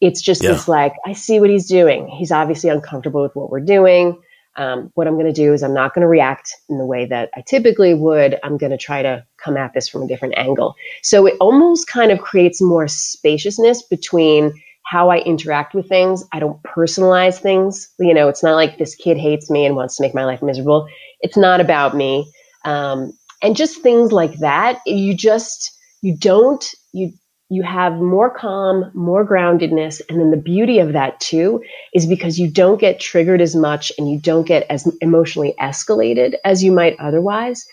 [0.00, 0.50] It's just yeah.
[0.50, 2.08] this like, I see what he's doing.
[2.08, 4.20] He's obviously uncomfortable with what we're doing.
[4.56, 7.06] Um, what I'm going to do is I'm not going to react in the way
[7.06, 8.38] that I typically would.
[8.42, 10.74] I'm going to try to come at this from a different angle.
[11.02, 14.52] So it almost kind of creates more spaciousness between
[14.86, 16.24] how I interact with things.
[16.32, 17.88] I don't personalize things.
[17.98, 20.42] You know, it's not like this kid hates me and wants to make my life
[20.42, 20.86] miserable.
[21.20, 22.30] It's not about me.
[22.64, 23.12] Um,
[23.42, 24.80] and just things like that.
[24.86, 27.12] You just, you don't, you
[27.54, 30.00] you have more calm, more groundedness.
[30.08, 31.62] And then the beauty of that too
[31.92, 36.34] is because you don't get triggered as much and you don't get as emotionally escalated
[36.44, 37.64] as you might otherwise.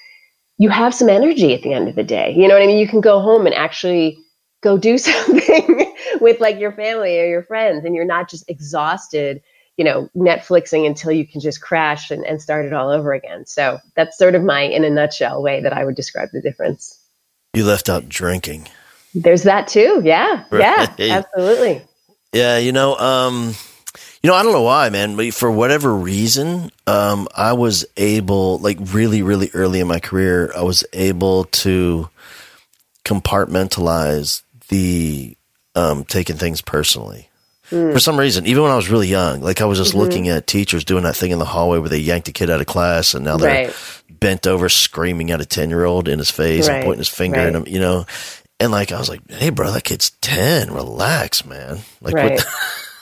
[0.60, 2.32] You have some energy at the end of the day.
[2.38, 2.78] You know what I mean?
[2.78, 4.20] You can go home and actually
[4.62, 9.42] go do something with like your family or your friends and you're not just exhausted,
[9.78, 13.48] you know, Netflixing until you can just crash and, and start it all over again.
[13.48, 17.00] So that's sort of my, in a nutshell, way that I would describe the difference.
[17.56, 18.68] You left out drinking.
[19.14, 20.02] There's that too.
[20.04, 20.46] Yeah.
[20.50, 20.90] Right.
[20.98, 21.24] Yeah.
[21.36, 21.82] Absolutely.
[22.34, 22.58] Yeah.
[22.58, 23.56] You know, um,
[24.24, 25.16] You know, I don't know why, man.
[25.16, 30.52] But for whatever reason, um, I was able, like, really, really early in my career,
[30.56, 32.08] I was able to
[33.04, 35.36] compartmentalize the
[35.74, 37.30] um, taking things personally.
[37.72, 37.94] Mm.
[37.94, 40.00] For some reason, even when I was really young, like I was just mm-hmm.
[40.00, 42.60] looking at teachers doing that thing in the hallway where they yanked a kid out
[42.60, 43.76] of class and now they're right.
[44.10, 46.76] bent over screaming at a 10 year old in his face right.
[46.76, 47.48] and pointing his finger right.
[47.48, 48.06] at him, you know?
[48.62, 50.72] And like, I was like, hey, bro, that kid's 10.
[50.72, 51.80] Relax, man.
[52.00, 52.40] Like, right.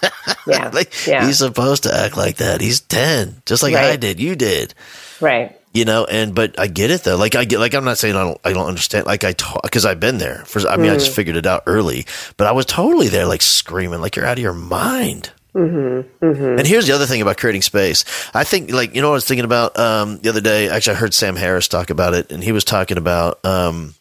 [0.47, 0.69] yeah.
[0.73, 1.25] like, yeah.
[1.27, 2.61] He's supposed to act like that.
[2.61, 4.19] He's 10, just like I did.
[4.19, 4.73] You did.
[5.19, 7.97] Right you know and but i get it though like i get like i'm not
[7.97, 10.77] saying i don't i don't understand like i talk because i've been there for i
[10.77, 10.93] mean mm.
[10.93, 11.15] i just mm.
[11.15, 12.05] figured it out early
[12.37, 16.57] but i was totally there like screaming like you're out of your mind mm-hmm, mm-hmm.
[16.57, 19.17] and here's the other thing about creating space i think like you know what i
[19.17, 22.31] was thinking about um, the other day actually i heard sam harris talk about it
[22.31, 23.93] and he was talking about um,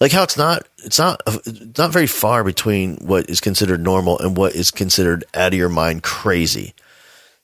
[0.00, 4.18] like how it's not it's not it's not very far between what is considered normal
[4.18, 6.74] and what is considered out of your mind crazy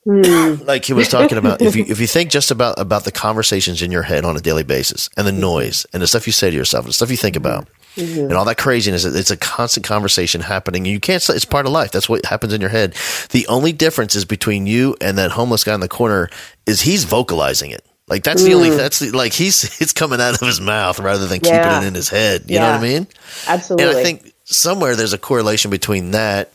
[0.09, 0.65] Mm.
[0.67, 3.83] like he was talking about, if you if you think just about about the conversations
[3.83, 6.51] in your head on a daily basis, and the noise, and the stuff you say
[6.51, 8.21] to yourself, and the stuff you think about, mm-hmm.
[8.21, 10.87] and all that craziness, it's a constant conversation happening.
[10.87, 11.93] And you can't say it's part of life.
[11.93, 12.95] That's what happens in your head.
[13.31, 16.31] The only difference is between you and that homeless guy in the corner
[16.67, 17.85] is he's vocalizing it.
[18.09, 18.77] Like that's the only mm.
[18.77, 21.63] that's the, like he's it's coming out of his mouth rather than yeah.
[21.63, 22.45] keeping it in his head.
[22.47, 22.61] You yeah.
[22.61, 23.07] know what I mean?
[23.47, 23.87] Absolutely.
[23.89, 26.53] And I think somewhere there's a correlation between that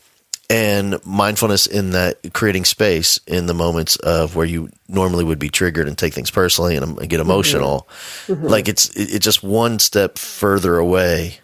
[0.49, 5.49] and mindfulness in that creating space in the moments of where you normally would be
[5.49, 7.21] triggered and take things personally and, get mm-hmm.
[7.21, 7.87] emotional
[8.27, 8.45] mm-hmm.
[8.45, 11.39] like it's it's just one step further away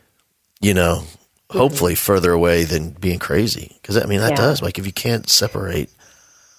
[0.59, 1.57] you know mm-hmm.
[1.57, 4.35] hopefully further away than being crazy because i mean that yeah.
[4.35, 5.89] does like if you can't separate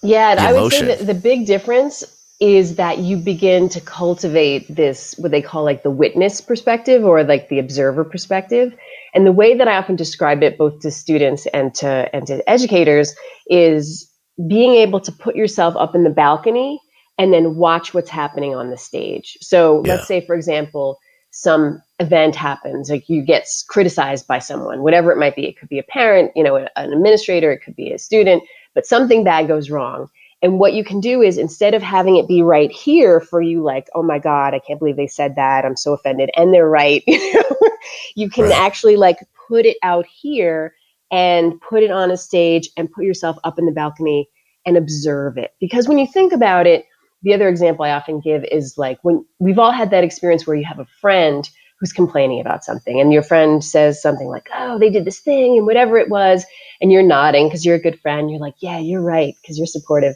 [0.03, 2.05] yeah i would say that the big difference
[2.40, 7.22] is that you begin to cultivate this what they call like the witness perspective or
[7.22, 8.74] like the observer perspective
[9.14, 12.48] and the way that I often describe it, both to students and to and to
[12.48, 13.14] educators,
[13.48, 14.11] is
[14.48, 16.81] being able to put yourself up in the balcony
[17.18, 19.37] and then watch what's happening on the stage.
[19.40, 19.94] So yeah.
[19.94, 20.98] let's say, for example,
[21.33, 25.46] some event happens, like you get criticized by someone, whatever it might be.
[25.46, 28.42] It could be a parent, you know, an administrator, it could be a student,
[28.74, 30.09] but something bad goes wrong.
[30.42, 33.62] And what you can do is instead of having it be right here for you,
[33.62, 35.64] like, oh my God, I can't believe they said that.
[35.64, 36.31] I'm so offended.
[36.37, 37.03] And they're right.
[38.14, 38.55] you can right.
[38.55, 40.74] actually like put it out here
[41.11, 44.29] and put it on a stage and put yourself up in the balcony
[44.64, 45.53] and observe it.
[45.61, 46.87] Because when you think about it,
[47.22, 50.57] the other example I often give is like when we've all had that experience where
[50.57, 51.48] you have a friend
[51.79, 55.57] who's complaining about something and your friend says something like, oh, they did this thing
[55.57, 56.44] and whatever it was.
[56.81, 58.31] And you're nodding because you're a good friend.
[58.31, 60.14] You're like, yeah, you're right because you're supportive.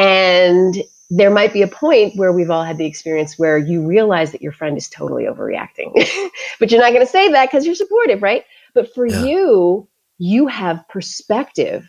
[0.00, 4.30] And there might be a point where we've all had the experience where you realize
[4.32, 5.92] that your friend is totally overreacting,
[6.60, 8.44] but you're not going to say that because you're supportive, right?
[8.74, 9.24] But for yeah.
[9.24, 11.86] you, you have perspective.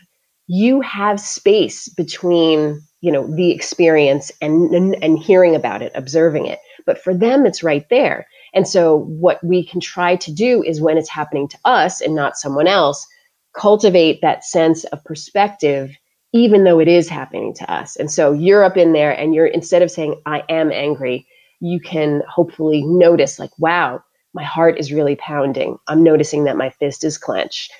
[0.47, 6.47] You have space between, you know, the experience and, and, and hearing about it, observing
[6.47, 6.59] it.
[6.85, 8.25] But for them, it's right there.
[8.53, 12.15] And so what we can try to do is when it's happening to us and
[12.15, 13.07] not someone else,
[13.53, 15.95] cultivate that sense of perspective
[16.33, 17.95] even though it is happening to us.
[17.95, 21.27] And so you're up in there and you're instead of saying, I am angry,
[21.59, 24.01] you can hopefully notice, like, wow,
[24.33, 25.77] my heart is really pounding.
[25.87, 27.71] I'm noticing that my fist is clenched.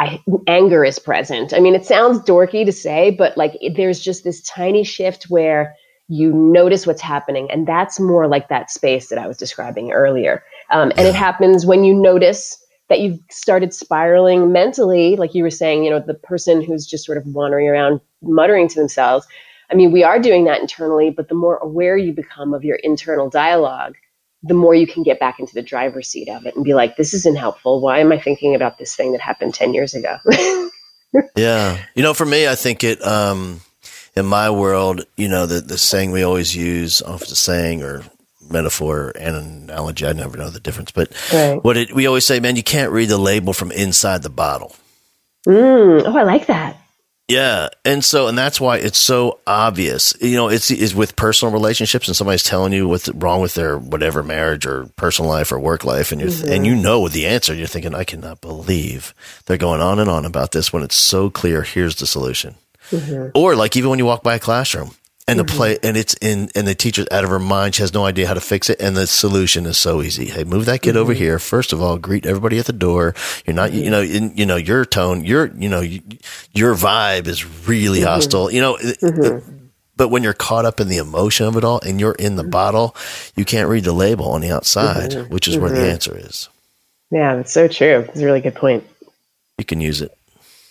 [0.00, 1.52] I, anger is present.
[1.52, 5.24] I mean, it sounds dorky to say, but like it, there's just this tiny shift
[5.24, 5.74] where
[6.08, 7.50] you notice what's happening.
[7.50, 10.42] And that's more like that space that I was describing earlier.
[10.70, 12.56] Um, and it happens when you notice
[12.88, 17.04] that you've started spiraling mentally, like you were saying, you know, the person who's just
[17.04, 19.26] sort of wandering around muttering to themselves.
[19.70, 22.76] I mean, we are doing that internally, but the more aware you become of your
[22.76, 23.94] internal dialogue,
[24.42, 26.96] the more you can get back into the driver's seat of it and be like,
[26.96, 27.80] this isn't helpful.
[27.80, 30.16] Why am I thinking about this thing that happened 10 years ago?
[31.36, 31.84] yeah.
[31.94, 33.60] You know, for me, I think it, um,
[34.16, 38.04] in my world, you know, the, the saying we always use, off the saying or
[38.50, 40.06] metaphor and analogy.
[40.06, 41.62] I never know the difference, but right.
[41.62, 44.74] what it, we always say, man, you can't read the label from inside the bottle.
[45.46, 46.02] Mm.
[46.04, 46.76] Oh, I like that.
[47.28, 50.14] Yeah, and so and that's why it's so obvious.
[50.18, 53.76] You know, it's is with personal relationships, and somebody's telling you what's wrong with their
[53.76, 56.50] whatever marriage or personal life or work life, and you mm-hmm.
[56.50, 57.52] and you know the answer.
[57.52, 61.28] You're thinking, I cannot believe they're going on and on about this when it's so
[61.28, 61.62] clear.
[61.62, 62.54] Here's the solution.
[62.90, 63.32] Mm-hmm.
[63.34, 64.92] Or like even when you walk by a classroom,
[65.28, 65.56] and the mm-hmm.
[65.56, 67.74] play and it's in and the teacher's out of her mind.
[67.74, 68.80] She has no idea how to fix it.
[68.80, 70.26] And the solution is so easy.
[70.26, 70.98] Hey move that kid mm-hmm.
[70.98, 71.38] over here.
[71.38, 73.14] First of all greet everybody at the door.
[73.46, 77.44] You're not you know in, you know your tone your you know your vibe is
[77.68, 78.08] really mm-hmm.
[78.08, 78.50] hostile.
[78.50, 79.66] You know mm-hmm.
[79.96, 82.42] but when you're caught up in the emotion of it all and you're in the
[82.42, 82.50] mm-hmm.
[82.50, 82.96] bottle
[83.36, 85.32] you can't read the label on the outside mm-hmm.
[85.32, 86.48] which is where the answer is.
[87.10, 88.06] Yeah that's so true.
[88.08, 88.84] It's a really good point.
[89.58, 90.16] You can use it.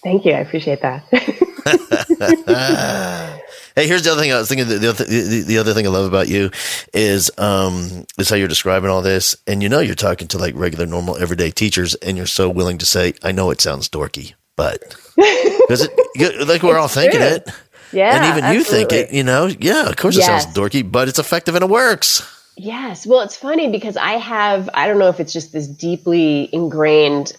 [0.04, 0.34] Thank you.
[0.34, 1.04] I appreciate that
[3.78, 4.68] hey, here's the other thing I was thinking.
[4.68, 6.50] The, the, other, the, the other thing I love about you
[6.94, 10.56] is um is how you're describing all this, and you know you're talking to like
[10.56, 14.34] regular, normal, everyday teachers, and you're so willing to say, "I know it sounds dorky,
[14.56, 14.80] but
[15.16, 17.30] because it like we're all thinking true.
[17.30, 17.50] it,
[17.94, 18.16] Yeah.
[18.16, 21.20] and even you think it, you know, yeah, of course it sounds dorky, but it's
[21.20, 23.06] effective and it works." Yes.
[23.06, 27.34] Well, it's funny because I have, I don't know if it's just this deeply ingrained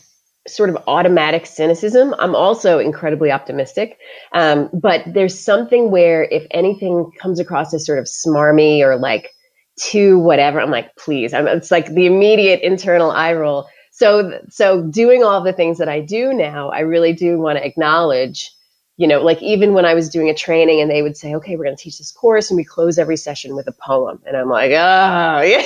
[0.48, 2.14] sort of automatic cynicism.
[2.18, 3.98] I'm also incredibly optimistic.
[4.32, 9.30] Um, but there's something where if anything comes across as sort of smarmy or like
[9.78, 11.32] too whatever, I'm like, please.
[11.32, 13.66] I'm, it's like the immediate internal eye roll.
[13.92, 17.66] So, so doing all the things that I do now, I really do want to
[17.66, 18.52] acknowledge
[18.98, 21.56] you know, like even when I was doing a training and they would say, okay,
[21.56, 24.20] we're going to teach this course and we close every session with a poem.
[24.26, 25.64] And I'm like, oh, yeah.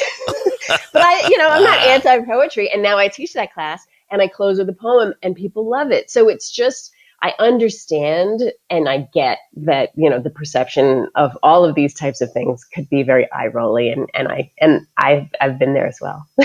[0.92, 2.70] but I, you know, I'm not anti poetry.
[2.70, 5.90] And now I teach that class and I close with a poem and people love
[5.90, 6.10] it.
[6.10, 11.64] So it's just, I understand and I get that, you know, the perception of all
[11.64, 13.90] of these types of things could be very eye rolly.
[13.90, 16.26] And, and I, and I've, I've been there as well.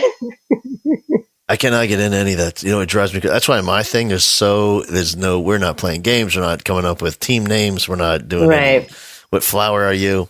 [1.50, 2.62] I cannot get into any of that.
[2.62, 3.22] You know, it drives me.
[3.22, 4.82] That's why my thing is so.
[4.84, 5.40] There's no.
[5.40, 6.36] We're not playing games.
[6.36, 7.88] We're not coming up with team names.
[7.88, 8.52] We're not doing.
[8.52, 8.92] any- Right.
[9.30, 10.28] what flower are you?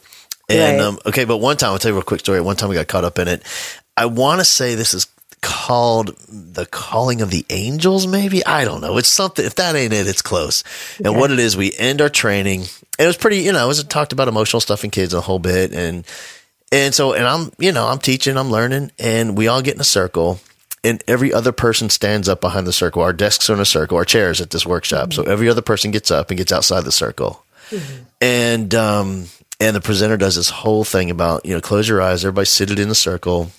[0.47, 0.86] And Right.
[0.86, 2.39] um, okay, but one time I'll tell you a real quick story.
[2.39, 3.41] One time we got caught up in it.
[3.97, 5.08] I want to say this is
[5.47, 8.05] called the calling of the angels.
[8.05, 8.97] Maybe I don't know.
[8.97, 9.45] It's something.
[9.45, 10.63] If that ain't it, it's close.
[11.03, 12.62] And what it is, we end our training.
[12.99, 13.38] And it was pretty.
[13.38, 16.05] You know, it was talked about emotional stuff in kids a whole bit and.
[16.69, 19.79] And so, and I'm, you know, I'm teaching, I'm learning, and we all get in
[19.79, 20.41] a circle,
[20.83, 23.01] and every other person stands up behind the circle.
[23.03, 25.13] Our desks are in a circle, our chairs at this workshop.
[25.13, 27.41] So every other person gets up and gets outside the circle.
[28.19, 29.27] And, um,
[29.62, 32.79] and the presenter does this whole thing about, you know, close your eyes, everybody seated
[32.79, 33.49] in the circle,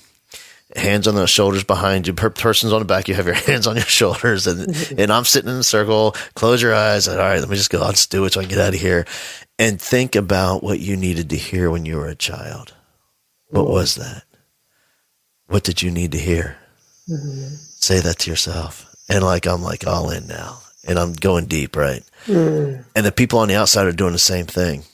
[0.77, 2.13] hands on the shoulders behind you.
[2.13, 5.25] Per- person's on the back, you have your hands on your shoulders, and and I'm
[5.25, 6.13] sitting in the circle.
[6.35, 7.09] Close your eyes.
[7.09, 7.81] And, All right, let me just go.
[7.81, 9.07] I'll just do it so I can get out of here.
[9.59, 12.75] And think about what you needed to hear when you were a child.
[13.49, 13.73] What mm-hmm.
[13.73, 14.23] was that?
[15.47, 16.59] What did you need to hear?
[17.09, 17.55] Mm-hmm.
[17.55, 18.95] Say that to yourself.
[19.09, 22.03] And like I'm like all in now, and I'm going deep, right?
[22.27, 22.85] Mm.
[22.95, 24.85] And the people on the outside are doing the same thing.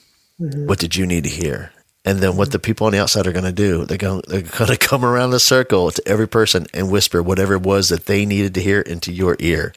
[0.40, 0.66] Mm-hmm.
[0.66, 1.72] What did you need to hear?
[2.04, 3.84] And then what the people on the outside are going to do?
[3.84, 7.54] They're going they're going to come around the circle to every person and whisper whatever
[7.54, 9.72] it was that they needed to hear into your ear.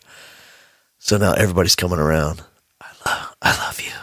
[0.99, 2.43] So now everybody's coming around.
[2.81, 3.93] I love I love you.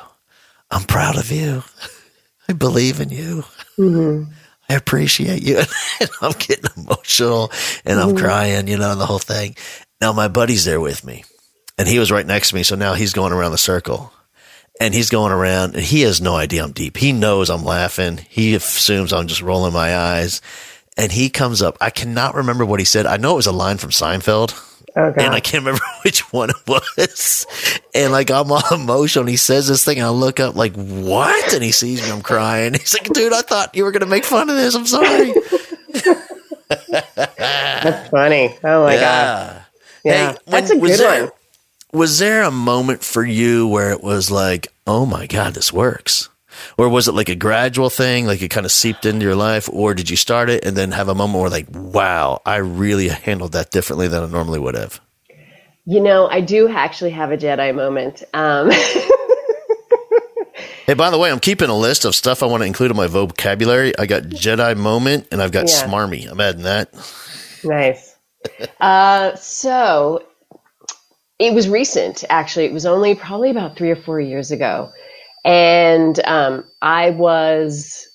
[0.71, 1.63] I'm proud of you.
[2.49, 3.45] I believe in you.
[3.79, 4.31] Mm-hmm.
[4.69, 5.59] I appreciate you.
[6.01, 7.53] And I'm getting emotional
[7.85, 8.25] and I'm mm-hmm.
[8.25, 9.57] crying, you know, and the whole thing.
[10.01, 11.25] Now my buddy's there with me
[11.77, 12.63] and he was right next to me.
[12.63, 14.11] So now he's going around the circle
[14.81, 16.97] and he's going around and he has no idea I'm deep.
[16.97, 18.19] He knows I'm laughing.
[18.29, 20.41] He assumes I'm just rolling my eyes
[20.97, 21.77] and he comes up.
[21.81, 23.07] I cannot remember what he said.
[23.07, 24.61] I know it was a line from Seinfeld.
[24.97, 27.47] Oh, And I can't remember which one it was.
[27.95, 29.27] And like I'm all emotional.
[29.27, 31.53] He says this thing, and I look up like, what?
[31.53, 32.75] And he sees me, I'm crying.
[32.75, 34.75] He's like, dude, I thought you were gonna make fun of this.
[34.77, 35.35] I'm sorry.
[37.17, 38.57] That's funny.
[38.63, 38.95] Oh my God.
[38.95, 39.63] yeah.
[40.05, 40.33] Yeah.
[40.33, 41.33] Hey, That's when- a was good there- one.
[41.95, 46.29] Was there a moment for you where it was like, oh my God, this works?
[46.77, 49.69] Or was it like a gradual thing, like it kind of seeped into your life?
[49.73, 53.09] Or did you start it and then have a moment where like, wow, I really
[53.29, 55.01] handled that differently than I normally would have?
[55.85, 58.25] You know, I do actually have a Jedi moment.
[58.35, 58.73] Um,
[60.87, 62.97] Hey, by the way, I'm keeping a list of stuff I want to include in
[62.99, 63.97] my vocabulary.
[63.99, 65.87] I got Jedi moment and I've got Yeah.
[65.87, 66.31] smarmy.
[66.31, 66.93] I'm adding that.
[67.65, 68.17] nice.
[68.83, 70.23] Uh, so
[71.45, 72.65] it was recent, actually.
[72.67, 74.93] It was only probably about three or four years ago.
[75.45, 78.09] And um, I was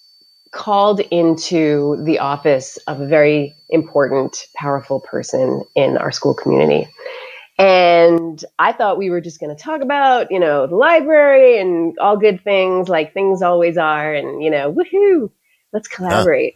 [0.51, 6.89] called into the office of a very important, powerful person in our school community.
[7.59, 11.97] And I thought we were just going to talk about, you know, the library and
[11.99, 15.29] all good things, like things always are, and, you know, woohoo,
[15.73, 16.55] let's collaborate.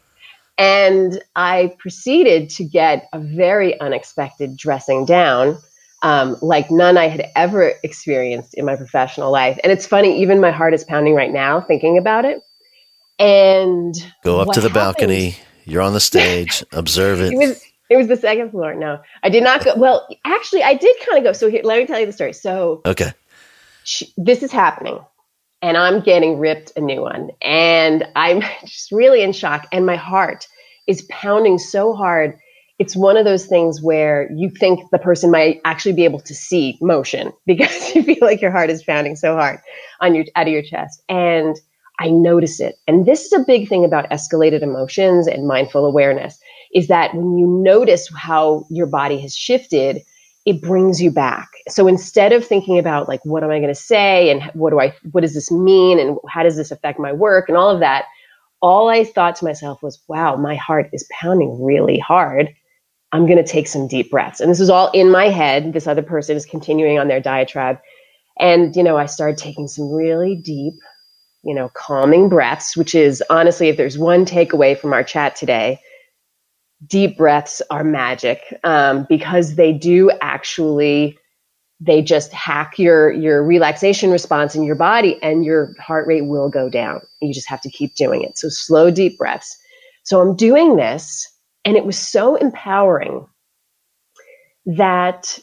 [0.57, 5.57] And I proceeded to get a very unexpected dressing down,
[6.03, 9.57] um, like none I had ever experienced in my professional life.
[9.63, 12.41] And it's funny, even my heart is pounding right now thinking about it.
[13.19, 15.37] And Go up to the happened- balcony.
[15.65, 16.63] You're on the stage.
[16.73, 17.31] Observe it.
[17.31, 18.73] it was it was the second floor.
[18.73, 19.75] No, I did not go.
[19.77, 21.31] Well, actually, I did kind of go.
[21.31, 22.33] So here, let me tell you the story.
[22.33, 23.13] So okay.
[24.17, 24.99] this is happening,
[25.61, 29.95] and I'm getting ripped a new one, and I'm just really in shock, and my
[29.95, 30.47] heart
[30.87, 32.37] is pounding so hard.
[32.79, 36.33] It's one of those things where you think the person might actually be able to
[36.33, 39.59] see motion because you feel like your heart is pounding so hard
[40.01, 41.55] on your out of your chest, and
[41.99, 42.75] I notice it.
[42.87, 46.39] And this is a big thing about escalated emotions and mindful awareness
[46.73, 50.01] is that when you notice how your body has shifted,
[50.45, 51.47] it brings you back.
[51.69, 54.79] So instead of thinking about like what am I going to say and what do
[54.79, 57.79] I what does this mean and how does this affect my work and all of
[57.79, 58.05] that,
[58.61, 62.53] all I thought to myself was, wow, my heart is pounding really hard.
[63.13, 64.41] I'm going to take some deep breaths.
[64.41, 65.73] And this is all in my head.
[65.73, 67.79] This other person is continuing on their diatribe.
[68.39, 70.73] And, you know, I started taking some really deep,
[71.43, 75.79] you know, calming breaths, which is honestly, if there's one takeaway from our chat today,
[76.87, 81.17] deep breaths are magic um, because they do actually
[81.79, 86.49] they just hack your your relaxation response in your body and your heart rate will
[86.49, 89.57] go down you just have to keep doing it so slow deep breaths
[90.03, 91.32] so i'm doing this
[91.65, 93.25] and it was so empowering
[94.65, 95.39] that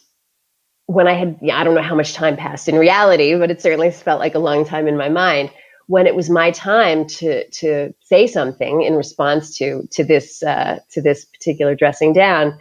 [0.86, 3.60] when i had yeah, i don't know how much time passed in reality but it
[3.62, 5.50] certainly felt like a long time in my mind
[5.90, 10.78] when it was my time to to say something in response to to this uh,
[10.92, 12.56] to this particular dressing down,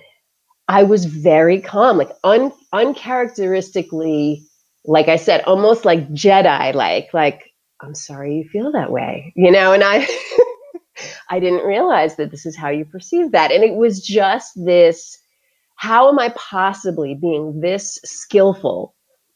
[0.68, 4.43] I was very calm, like un, uncharacteristically,
[4.84, 7.51] like I said, almost like Jedi, like like
[7.84, 10.07] I'm sorry you feel that way, you know, and I.
[11.30, 13.52] I didn't realize that this is how you perceive that.
[13.52, 15.18] And it was just this
[15.76, 18.93] how am I possibly being this skillful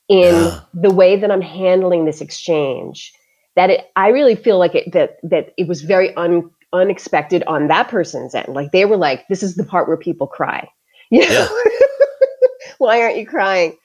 [0.10, 0.60] in yeah.
[0.74, 3.14] the way that I'm handling this exchange?
[3.56, 7.68] that it, I really feel like it, that that it was very un, unexpected on
[7.68, 8.50] that person's end.
[8.50, 10.68] Like they were like, "This is the part where people cry."
[11.12, 11.60] You know?
[11.66, 11.78] Yeah.
[12.80, 13.78] Why aren't you crying?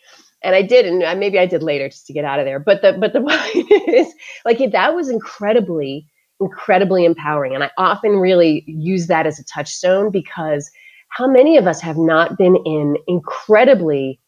[0.42, 2.58] And I did, and uh, maybe I did later just to get out of there.
[2.58, 3.20] But the but the
[3.54, 4.10] point is,
[4.46, 6.06] like that was incredibly
[6.40, 10.70] incredibly empowering, and I often really use that as a touchstone because
[11.08, 14.20] how many of us have not been in incredibly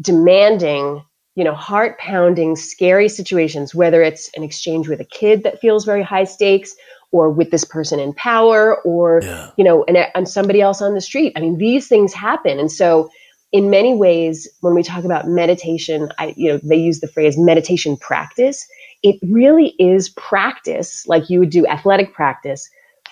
[0.00, 1.02] demanding
[1.36, 5.84] you know, heart pounding, scary situations, whether it's an exchange with a kid that feels
[5.84, 6.74] very high stakes
[7.12, 9.50] or with this person in power or, yeah.
[9.56, 11.34] you know, and, uh, and somebody else on the street.
[11.36, 12.58] I mean, these things happen.
[12.58, 13.10] And so,
[13.52, 17.38] in many ways, when we talk about meditation, I, you know, they use the phrase
[17.38, 18.66] meditation practice.
[19.06, 22.68] It really is practice, like you would do athletic practice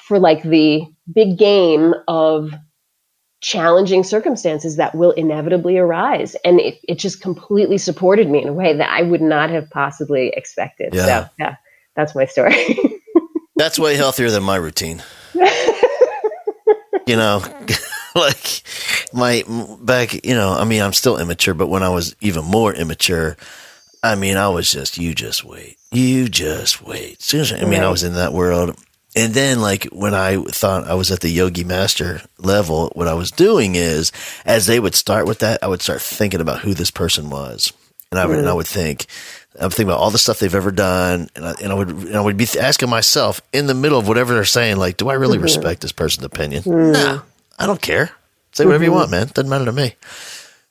[0.09, 0.82] for like the
[1.14, 2.51] big game of
[3.40, 6.34] challenging circumstances that will inevitably arise.
[6.45, 9.70] And it, it just completely supported me in a way that I would not have
[9.70, 10.95] possibly expected.
[10.95, 11.05] Yeah.
[11.05, 11.57] So, yeah,
[11.95, 12.57] that's my story.
[13.57, 15.01] that's way healthier than my routine.
[17.07, 17.40] you know,
[18.16, 18.62] like
[19.12, 19.45] my
[19.80, 23.36] back, you know, I mean, I'm still immature, but when I was even more immature,
[24.03, 25.76] I mean, I was just, you just wait.
[25.95, 27.24] You just wait.
[27.32, 27.84] I mean, right.
[27.84, 28.76] I was in that world
[29.16, 33.14] and then like when I thought I was at the yogi master level, what I
[33.14, 34.11] was doing is
[34.45, 37.72] as they would start with that, I would start thinking about who this person was.
[38.11, 38.40] And I would, mm.
[38.40, 39.07] and I would think,
[39.59, 41.28] I'm thinking about all the stuff they've ever done.
[41.36, 44.09] And I, and I would, and I would be asking myself in the middle of
[44.09, 45.45] whatever they're saying, like, do I really mm-hmm.
[45.45, 46.64] respect this person's opinion?
[46.64, 46.92] Mm.
[46.92, 47.22] No,
[47.59, 48.11] I don't care.
[48.53, 48.92] Say whatever mm-hmm.
[48.92, 49.28] you want, man.
[49.28, 49.95] Doesn't matter to me.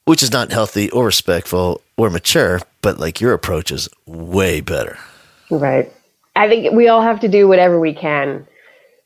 [0.05, 4.97] Which is not healthy or respectful or mature, but like your approach is way better.
[5.49, 5.91] Right.
[6.35, 8.47] I think we all have to do whatever we can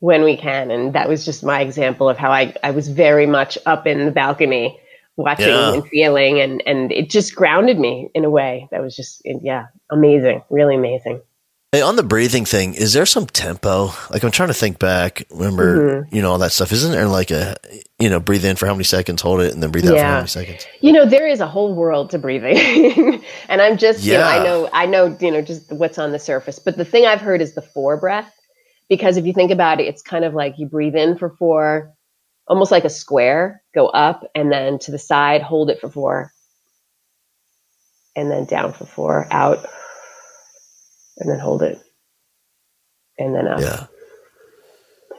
[0.00, 0.70] when we can.
[0.70, 4.04] And that was just my example of how I, I was very much up in
[4.06, 4.80] the balcony
[5.16, 5.74] watching yeah.
[5.74, 9.66] and feeling and, and it just grounded me in a way that was just, yeah,
[9.90, 11.20] amazing, really amazing.
[11.70, 13.90] Hey, on the breathing thing, is there some tempo?
[14.08, 15.24] Like I'm trying to think back.
[15.30, 16.16] Remember, mm-hmm.
[16.16, 16.72] you know all that stuff.
[16.72, 17.56] Isn't there like a,
[17.98, 20.02] you know, breathe in for how many seconds, hold it, and then breathe out for
[20.02, 20.66] how many seconds?
[20.80, 24.12] You know, there is a whole world to breathing, and I'm just, yeah.
[24.12, 26.58] you know, I know, I know, you know, just what's on the surface.
[26.58, 28.34] But the thing I've heard is the four breath,
[28.88, 31.92] because if you think about it, it's kind of like you breathe in for four,
[32.46, 36.32] almost like a square, go up, and then to the side, hold it for four,
[38.16, 39.66] and then down for four, out
[41.18, 41.80] and then hold it
[43.18, 43.60] and then up.
[43.60, 43.86] Yeah.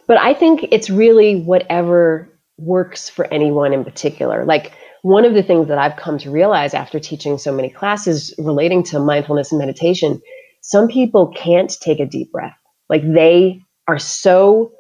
[0.08, 4.46] But I think it's really whatever works for anyone in particular.
[4.46, 8.34] Like one of the things that I've come to realize after teaching so many classes
[8.38, 10.22] relating to mindfulness and meditation,
[10.62, 12.58] some people can't take a deep breath.
[12.90, 14.72] Like they are so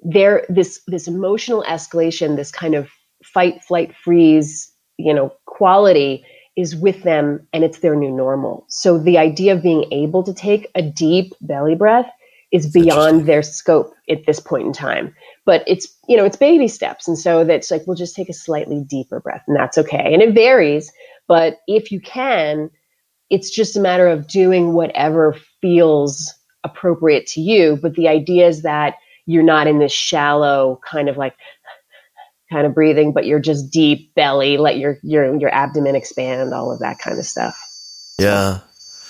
[0.00, 2.88] there this this emotional escalation, this kind of
[3.24, 6.24] fight, flight, freeze, you know, quality
[6.56, 8.64] is with them and it's their new normal.
[8.68, 12.10] So the idea of being able to take a deep belly breath
[12.52, 15.14] is beyond their scope at this point in time.
[15.44, 17.06] But it's, you know, it's baby steps.
[17.06, 20.12] And so that's like, we'll just take a slightly deeper breath and that's okay.
[20.14, 20.92] And it varies.
[21.28, 22.70] But if you can,
[23.30, 26.32] it's just a matter of doing whatever feels
[26.64, 27.78] appropriate to you.
[27.82, 28.94] But the idea is that
[29.26, 31.34] you're not in this shallow kind of like
[32.50, 36.72] kind of breathing, but you're just deep belly, let your your your abdomen expand, all
[36.72, 37.56] of that kind of stuff.
[38.18, 38.60] Yeah.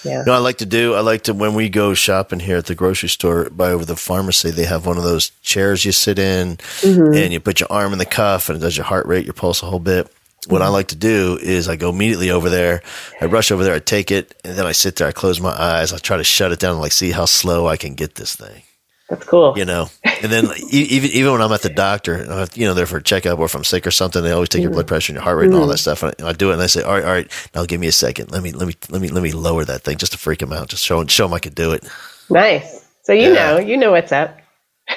[0.05, 0.23] Yeah.
[0.23, 2.77] Know, I like to do, I like to, when we go shopping here at the
[2.77, 6.59] grocery store by over the pharmacy, they have one of those chairs you sit in
[6.59, 7.15] mm-hmm.
[7.15, 9.35] and you put your arm in the cuff and it does your heart rate, your
[9.35, 10.09] pulse a whole bit.
[10.49, 12.83] what I like to do is I go immediately over there.
[13.21, 13.75] I rush over there.
[13.75, 15.09] I take it, and then I sit there.
[15.09, 15.93] I close my eyes.
[15.93, 18.37] I try to shut it down and like see how slow I can get this
[18.37, 18.63] thing.
[19.09, 19.57] That's cool.
[19.57, 22.87] You know, and then even even when I'm at the doctor, uh, you know, there
[22.87, 24.89] for a checkup or if I'm sick or something, they always take your blood mm-hmm.
[24.89, 25.95] pressure and your heart rate and all that mm-hmm.
[25.95, 26.03] stuff.
[26.03, 27.93] And I, do it, and I say, all right, all right, now give me a
[27.93, 28.33] second.
[28.33, 30.53] Let me let me let me let me lower that thing just to freak him
[30.53, 31.89] out, just show show him I could do it.
[32.31, 32.85] Nice.
[33.05, 33.53] So you yeah.
[33.53, 34.37] know, you know what's up.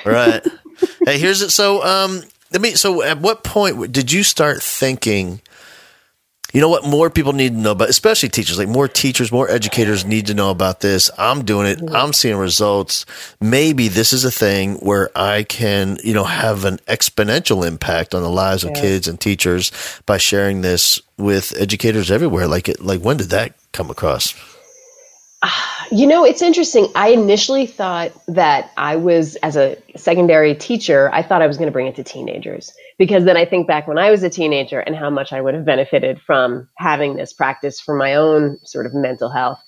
[0.05, 0.43] right.
[1.05, 1.51] hey, here's it.
[1.51, 2.71] So um, let me.
[2.71, 5.41] So at what point did you start thinking?
[6.53, 9.49] You know what more people need to know about, especially teachers, like more teachers, more
[9.49, 11.11] educators need to know about this.
[11.17, 11.77] I'm doing it.
[11.77, 11.95] Mm-hmm.
[11.95, 13.05] I'm seeing results.
[13.39, 18.23] Maybe this is a thing where I can, you know, have an exponential impact on
[18.23, 18.81] the lives of yeah.
[18.81, 19.71] kids and teachers
[20.07, 22.47] by sharing this with educators everywhere.
[22.47, 24.33] Like it, like when did that come across?
[25.91, 26.87] You know, it's interesting.
[26.93, 31.65] I initially thought that I was, as a secondary teacher, I thought I was going
[31.65, 34.79] to bring it to teenagers because then I think back when I was a teenager
[34.79, 38.85] and how much I would have benefited from having this practice for my own sort
[38.85, 39.59] of mental health.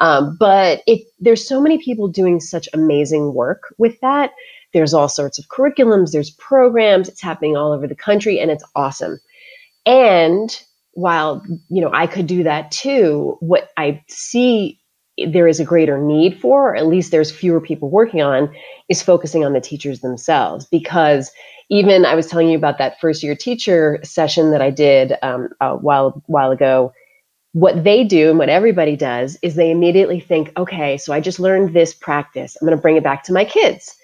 [0.00, 4.32] Um, but it, there's so many people doing such amazing work with that.
[4.74, 8.64] There's all sorts of curriculums, there's programs, it's happening all over the country, and it's
[8.76, 9.18] awesome.
[9.86, 10.50] And
[10.92, 14.79] while you know I could do that too, what I see
[15.28, 18.54] there is a greater need for, or at least there's fewer people working on,
[18.88, 20.66] is focusing on the teachers themselves.
[20.66, 21.30] Because
[21.68, 25.48] even I was telling you about that first year teacher session that I did um,
[25.60, 26.92] a while while ago.
[27.52, 31.40] What they do and what everybody does is they immediately think, okay, so I just
[31.40, 32.56] learned this practice.
[32.60, 33.96] I'm going to bring it back to my kids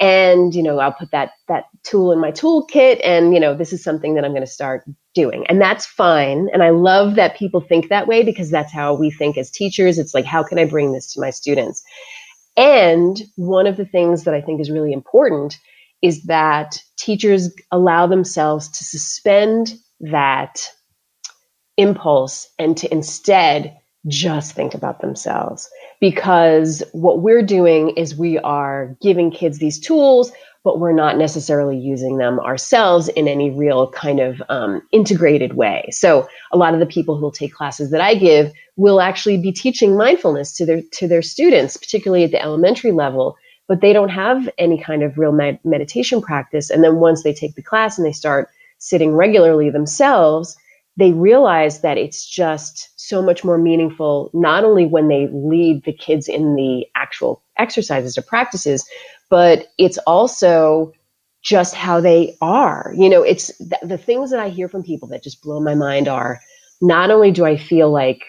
[0.00, 3.72] and you know i'll put that that tool in my toolkit and you know this
[3.72, 4.84] is something that i'm going to start
[5.14, 5.46] doing.
[5.48, 6.48] And that's fine.
[6.52, 9.98] And i love that people think that way because that's how we think as teachers.
[9.98, 11.82] It's like how can i bring this to my students?
[12.56, 15.58] And one of the things that i think is really important
[16.02, 20.68] is that teachers allow themselves to suspend that
[21.76, 25.68] impulse and to instead just think about themselves.
[26.00, 30.30] Because what we're doing is we are giving kids these tools
[30.64, 35.86] but we're not necessarily using them ourselves in any real kind of um, integrated way.
[35.92, 39.36] So a lot of the people who will take classes that i give will actually
[39.36, 43.36] be teaching mindfulness to their to their students particularly at the elementary level
[43.68, 46.68] but they don't have any kind of real med- meditation practice.
[46.68, 50.56] And then once they take the class and they start sitting regularly themselves
[50.96, 55.92] they realize that it's just so much more meaningful, not only when they lead the
[55.92, 58.88] kids in the actual exercises or practices,
[59.30, 60.92] but it's also
[61.42, 62.92] just how they are.
[62.96, 65.74] You know, it's th- the things that I hear from people that just blow my
[65.74, 66.40] mind are
[66.80, 68.24] not only do I feel like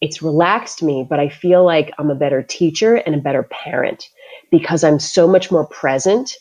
[0.00, 4.08] it's relaxed me, but I feel like I'm a better teacher and a better parent
[4.50, 6.32] because I'm so much more present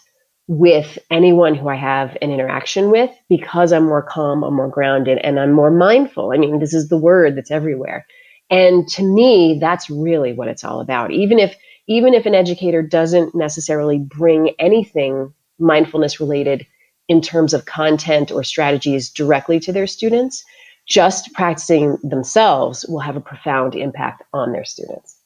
[0.47, 5.17] with anyone who I have an interaction with because I'm more calm, I'm more grounded,
[5.19, 6.31] and I'm more mindful.
[6.31, 8.05] I mean, this is the word that's everywhere.
[8.49, 11.11] And to me, that's really what it's all about.
[11.11, 11.57] Even if
[11.87, 16.67] even if an educator doesn't necessarily bring anything mindfulness related
[17.07, 20.43] in terms of content or strategies directly to their students,
[20.85, 25.17] just practicing themselves will have a profound impact on their students.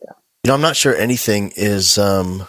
[0.00, 0.08] So.
[0.44, 2.46] You know, I'm not sure anything is um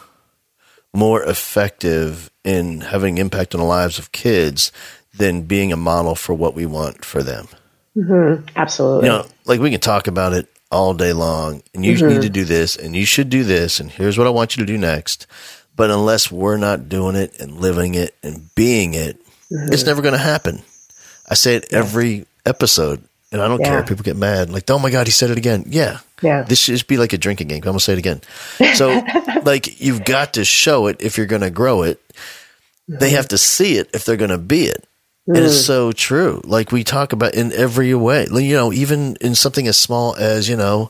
[0.93, 4.71] more effective in having impact on the lives of kids
[5.17, 7.47] than being a model for what we want for them.
[7.95, 8.45] Mm-hmm.
[8.55, 9.07] Absolutely.
[9.07, 12.07] You know, like we can talk about it all day long, and you mm-hmm.
[12.07, 14.65] need to do this, and you should do this, and here's what I want you
[14.65, 15.27] to do next.
[15.75, 19.19] But unless we're not doing it and living it and being it,
[19.51, 19.71] mm-hmm.
[19.71, 20.63] it's never going to happen.
[21.29, 21.79] I say it yeah.
[21.79, 23.67] every episode, and I don't yeah.
[23.67, 23.83] care.
[23.83, 26.43] People get mad, like, "Oh my god, he said it again." Yeah, yeah.
[26.43, 27.57] This should just be like a drinking game.
[27.57, 28.21] I'm gonna say it again.
[28.75, 29.03] So,
[29.43, 32.01] like, you've got to show it if you're going to grow it.
[32.87, 34.86] They have to see it if they're going to be it.
[35.27, 35.37] Mm.
[35.37, 36.41] It is so true.
[36.45, 38.27] Like we talk about in every way.
[38.31, 40.89] You know, even in something as small as you know,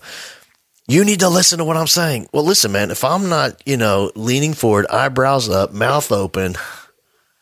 [0.88, 2.28] you need to listen to what I'm saying.
[2.32, 2.92] Well, listen, man.
[2.92, 6.56] If I'm not, you know, leaning forward, eyebrows up, mouth open,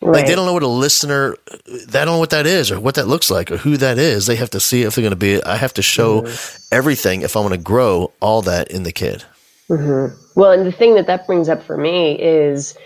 [0.06, 0.18] Right.
[0.18, 1.36] Like they don't know what a listener,
[1.66, 4.28] they don't know what that is or what that looks like or who that is.
[4.28, 5.42] They have to see if they're going to be.
[5.44, 6.76] I have to show mm-hmm.
[6.76, 9.24] everything if I want to grow all that in the kid.
[9.70, 10.16] Mm-hmm.
[10.40, 12.78] Well, and the thing that that brings up for me is,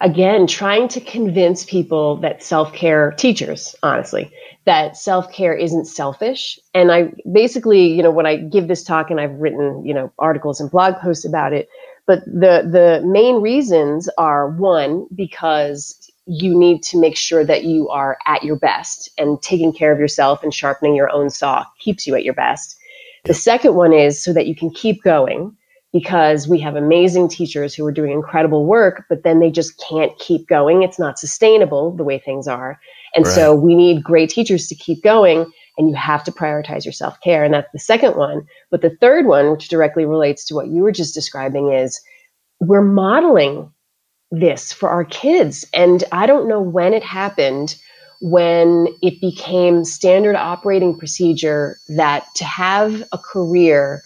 [0.00, 4.30] again, trying to convince people that self care, teachers, honestly,
[4.64, 6.58] that self care isn't selfish.
[6.74, 10.12] And I basically, you know, when I give this talk and I've written, you know,
[10.18, 11.68] articles and blog posts about it,
[12.06, 17.88] but the the main reasons are one because you need to make sure that you
[17.88, 22.06] are at your best and taking care of yourself and sharpening your own saw keeps
[22.06, 22.76] you at your best.
[23.24, 25.56] The second one is so that you can keep going
[25.92, 30.16] because we have amazing teachers who are doing incredible work, but then they just can't
[30.18, 30.82] keep going.
[30.82, 32.78] It's not sustainable the way things are.
[33.14, 33.34] And right.
[33.34, 37.20] so we need great teachers to keep going and you have to prioritize your self
[37.20, 37.44] care.
[37.44, 38.46] And that's the second one.
[38.70, 42.00] But the third one, which directly relates to what you were just describing, is
[42.60, 43.72] we're modeling
[44.30, 45.64] this for our kids.
[45.72, 47.76] And I don't know when it happened
[48.20, 54.02] when it became standard operating procedure that to have a career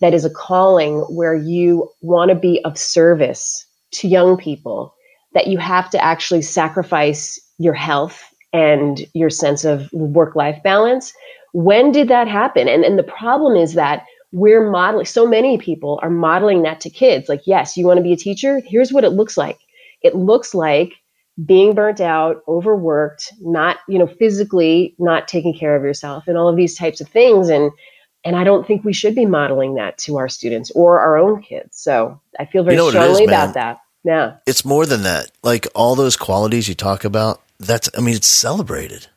[0.00, 4.94] that is a calling where you want to be of service to young people,
[5.34, 11.12] that you have to actually sacrifice your health and your sense of work life balance.
[11.52, 12.68] When did that happen?
[12.68, 16.90] And, and the problem is that we're modeling, so many people are modeling that to
[16.90, 17.28] kids.
[17.28, 18.60] Like, yes, you want to be a teacher?
[18.64, 19.58] Here's what it looks like.
[20.02, 20.94] It looks like
[21.44, 26.48] being burnt out, overworked, not, you know, physically not taking care of yourself and all
[26.48, 27.48] of these types of things.
[27.48, 27.70] And
[28.24, 31.42] and I don't think we should be modeling that to our students or our own
[31.42, 31.78] kids.
[31.78, 33.80] So I feel very you know strongly is, about that.
[34.04, 34.36] Yeah.
[34.46, 35.30] It's more than that.
[35.42, 39.08] Like all those qualities you talk about, that's I mean, it's celebrated.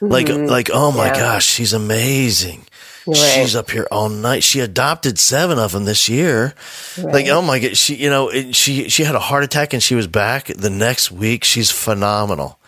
[0.00, 0.08] Mm-hmm.
[0.08, 1.18] Like like, oh my yeah.
[1.18, 2.66] gosh, she's amazing.
[3.06, 3.16] Right.
[3.16, 4.42] She's up here all night.
[4.44, 6.54] She adopted seven of them this year.
[6.98, 7.14] Right.
[7.14, 9.94] Like, oh my god, she you know she she had a heart attack and she
[9.94, 11.44] was back the next week.
[11.44, 12.58] She's phenomenal.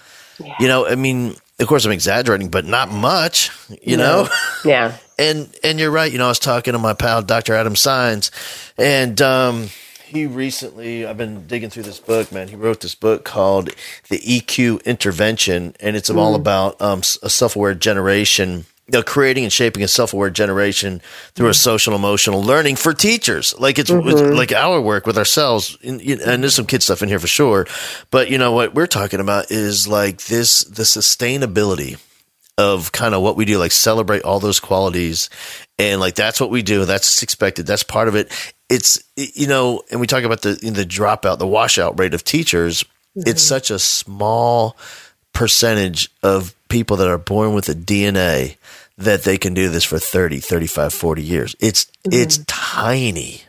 [0.43, 0.55] Yeah.
[0.59, 3.51] You know, I mean, of course, I'm exaggerating, but not much.
[3.83, 4.24] You no.
[4.24, 4.28] know,
[4.64, 4.97] yeah.
[5.23, 6.11] and and you're right.
[6.11, 7.55] You know, I was talking to my pal Dr.
[7.55, 8.31] Adam Saenz,
[8.77, 9.68] and um,
[10.05, 12.49] he recently I've been digging through this book, man.
[12.49, 13.70] He wrote this book called
[14.09, 16.16] The EQ Intervention, and it's mm.
[16.16, 21.01] all about um, a self-aware generation you know, creating and shaping a self-aware generation
[21.35, 21.55] through a mm-hmm.
[21.55, 23.55] social emotional learning for teachers.
[23.59, 24.37] Like it's, mm-hmm.
[24.37, 27.66] like our work with ourselves, and, and, there's some kid stuff in here for sure.
[28.11, 31.99] But you know what we're talking about is like this the sustainability
[32.59, 35.31] of kind of what we do, like celebrate all those qualities,
[35.79, 36.85] and like that's what we do.
[36.85, 37.67] That's expected.
[37.67, 38.31] That's part of it.
[38.69, 42.85] It's you know, and we talk about the the dropout, the washout rate of teachers.
[43.17, 43.29] Mm-hmm.
[43.29, 44.77] It's such a small
[45.33, 48.57] percentage of people that are born with a DNA
[48.99, 51.57] that they can do this for 30, 35, 40 years.
[51.61, 52.13] It's mm-hmm.
[52.13, 53.43] it's tiny.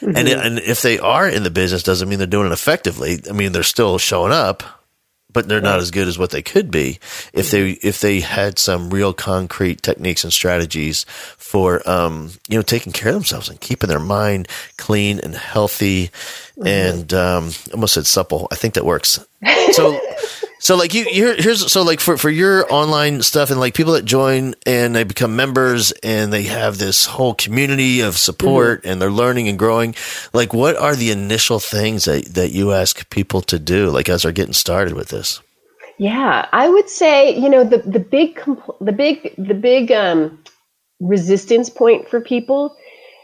[0.00, 0.16] Mm-hmm.
[0.16, 3.20] And, it, and if they are in the business doesn't mean they're doing it effectively.
[3.28, 4.62] I mean, they're still showing up,
[5.32, 6.98] but they're not as good as what they could be
[7.32, 11.04] if they if they had some real concrete techniques and strategies
[11.36, 16.08] for um, you know taking care of themselves and keeping their mind clean and healthy
[16.08, 16.66] mm-hmm.
[16.66, 18.48] and um, almost said supple.
[18.50, 19.18] I think that works.
[19.72, 20.00] So
[20.58, 24.04] so like you here's so like for for your online stuff and like people that
[24.04, 28.90] join and they become members and they have this whole community of support mm-hmm.
[28.90, 29.94] and they're learning and growing.
[30.32, 34.22] Like what are the initial things that that you ask people to do like as
[34.22, 35.40] they're getting started with this?
[35.98, 38.40] Yeah, I would say, you know, the the big
[38.80, 40.42] the big the big um
[41.00, 42.76] resistance point for people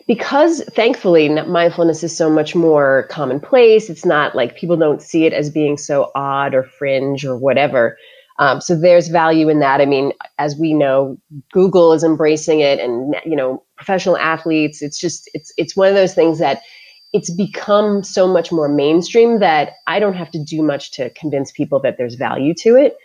[0.07, 5.32] because thankfully mindfulness is so much more commonplace it's not like people don't see it
[5.32, 7.96] as being so odd or fringe or whatever
[8.40, 9.80] um, so there's value in that.
[9.80, 11.16] I mean as we know
[11.52, 15.94] google is embracing it and you know professional athletes it's just it's it's one of
[15.94, 16.62] those things that
[17.12, 21.52] it's become so much more mainstream that i don't have to do much to convince
[21.52, 22.96] people that there's value to it.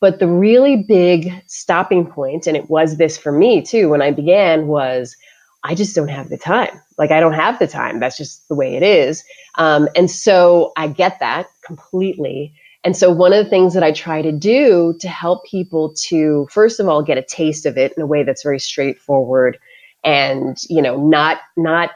[0.00, 4.10] But the really big stopping point and it was this for me too when i
[4.10, 5.16] began was
[5.64, 6.80] I just don't have the time.
[6.98, 8.00] Like I don't have the time.
[8.00, 9.24] That's just the way it is.
[9.56, 12.54] Um, and so I get that completely.
[12.84, 16.46] And so one of the things that I try to do to help people to
[16.50, 19.58] first of all get a taste of it in a way that's very straightforward
[20.04, 21.90] and you know not not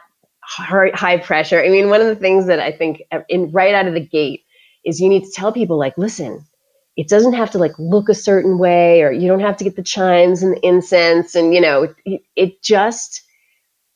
[0.45, 1.63] high pressure.
[1.63, 4.43] I mean, one of the things that I think in right out of the gate
[4.85, 6.45] is you need to tell people like, listen,
[6.95, 9.75] it doesn't have to like look a certain way or you don't have to get
[9.75, 13.22] the chimes and the incense and you know it, it just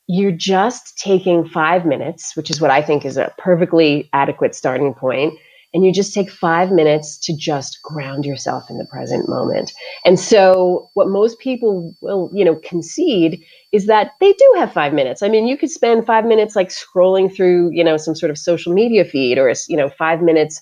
[0.08, 4.94] you're just taking five minutes, which is what I think is a perfectly adequate starting
[4.94, 5.34] point,
[5.74, 9.74] and you just take five minutes to just ground yourself in the present moment.
[10.06, 13.44] And so, what most people will, you know, concede
[13.74, 15.22] is that they do have five minutes.
[15.22, 18.38] I mean, you could spend five minutes like scrolling through, you know, some sort of
[18.38, 20.62] social media feed, or you know, five minutes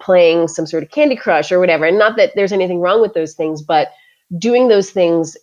[0.00, 1.84] playing some sort of Candy Crush or whatever.
[1.84, 3.88] And not that there's anything wrong with those things, but
[4.38, 5.36] doing those things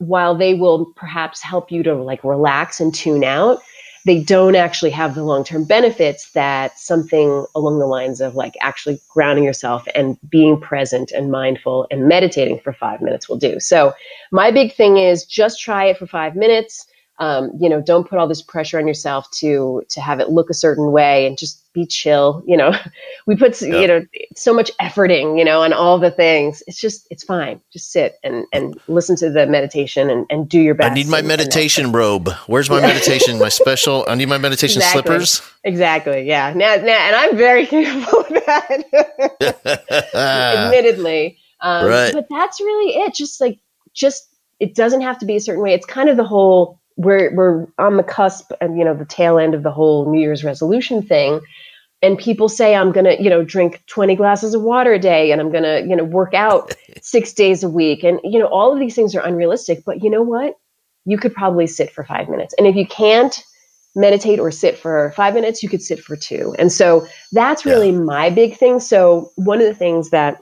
[0.00, 3.60] while they will perhaps help you to like relax and tune out,
[4.06, 8.54] they don't actually have the long term benefits that something along the lines of like
[8.62, 13.60] actually grounding yourself and being present and mindful and meditating for five minutes will do.
[13.60, 13.92] So,
[14.32, 16.86] my big thing is just try it for five minutes.
[17.20, 20.50] Um, you know, don't put all this pressure on yourself to to have it look
[20.50, 22.42] a certain way and just be chill.
[22.46, 22.72] You know,
[23.26, 23.78] we put yeah.
[23.78, 24.06] you know
[24.36, 26.62] so much efforting, you know, on all the things.
[26.66, 27.60] It's just it's fine.
[27.72, 30.90] Just sit and and listen to the meditation and, and do your best.
[30.90, 32.30] I need my meditation robe.
[32.46, 33.38] Where's my meditation?
[33.38, 34.04] my special.
[34.08, 35.02] I need my meditation exactly.
[35.02, 35.42] slippers.
[35.64, 36.22] Exactly.
[36.22, 36.52] Yeah.
[36.54, 40.10] Now, now, and I'm very capable of that.
[40.14, 41.38] Admittedly.
[41.60, 42.12] Um, right.
[42.12, 43.14] But that's really it.
[43.14, 43.58] Just like
[43.92, 45.74] just it doesn't have to be a certain way.
[45.74, 49.38] It's kind of the whole we're we're on the cusp and you know the tail
[49.38, 51.40] end of the whole New Year's resolution thing.
[52.02, 55.40] And people say I'm gonna, you know, drink 20 glasses of water a day and
[55.40, 58.04] I'm gonna, you know, work out six days a week.
[58.04, 59.82] And you know, all of these things are unrealistic.
[59.84, 60.54] But you know what?
[61.06, 62.54] You could probably sit for five minutes.
[62.58, 63.42] And if you can't
[63.96, 66.54] meditate or sit for five minutes, you could sit for two.
[66.58, 67.98] And so that's really yeah.
[67.98, 68.78] my big thing.
[68.78, 70.40] So one of the things that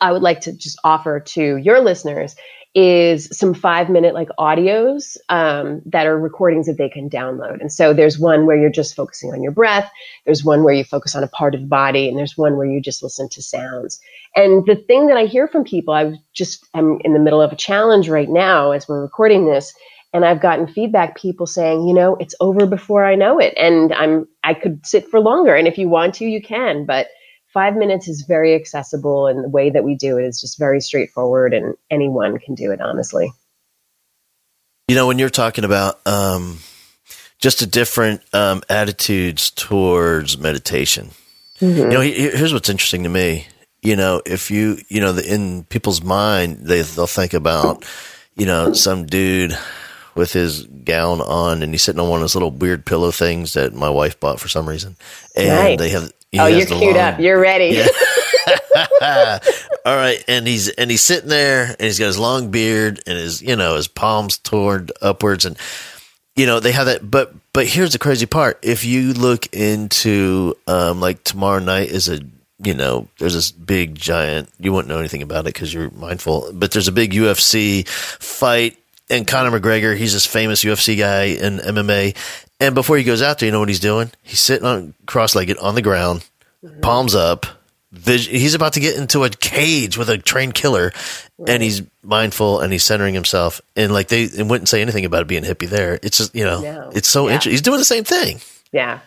[0.00, 2.34] I would like to just offer to your listeners
[2.76, 7.58] is some five minute like audios um, that are recordings that they can download.
[7.58, 9.90] And so there's one where you're just focusing on your breath.
[10.26, 12.66] There's one where you focus on a part of the body, and there's one where
[12.66, 13.98] you just listen to sounds.
[14.36, 17.50] And the thing that I hear from people, I just am in the middle of
[17.50, 19.72] a challenge right now as we're recording this,
[20.12, 23.94] and I've gotten feedback people saying, you know, it's over before I know it, and
[23.94, 27.06] I'm I could sit for longer, and if you want to, you can, but
[27.56, 30.78] five minutes is very accessible and the way that we do it is just very
[30.78, 33.32] straightforward and anyone can do it honestly
[34.88, 36.58] you know when you're talking about um,
[37.38, 41.12] just a different um, attitudes towards meditation
[41.58, 41.78] mm-hmm.
[41.78, 43.46] you know here's what's interesting to me
[43.80, 47.86] you know if you you know the, in people's mind they they'll think about
[48.36, 49.56] you know some dude
[50.14, 53.54] with his gown on and he's sitting on one of those little weird pillow things
[53.54, 54.94] that my wife bought for some reason
[55.34, 55.78] and nice.
[55.78, 57.20] they have oh, you're queued long, up.
[57.20, 57.76] You're ready.
[57.76, 57.86] Yeah.
[59.84, 63.18] All right, and he's and he's sitting there, and he's got his long beard and
[63.18, 65.56] his you know his palms toward upwards, and
[66.34, 67.08] you know they have that.
[67.08, 72.08] But but here's the crazy part: if you look into um, like tomorrow night is
[72.08, 72.20] a
[72.62, 74.50] you know there's this big giant.
[74.58, 78.76] You won't know anything about it because you're mindful, but there's a big UFC fight.
[79.08, 82.16] And Conor McGregor, he's this famous UFC guy in MMA,
[82.60, 84.10] and before he goes out there, you know what he's doing?
[84.22, 86.24] He's sitting on cross-legged on the ground,
[86.64, 86.80] mm-hmm.
[86.80, 87.46] palms up.
[88.04, 90.92] He's about to get into a cage with a trained killer,
[91.38, 91.48] right.
[91.48, 93.60] and he's mindful and he's centering himself.
[93.74, 95.98] And like they, they wouldn't say anything about it being hippie there.
[96.02, 96.90] It's just you know, no.
[96.94, 97.34] it's so yeah.
[97.34, 97.52] interesting.
[97.52, 98.40] He's doing the same thing.
[98.72, 99.00] Yeah.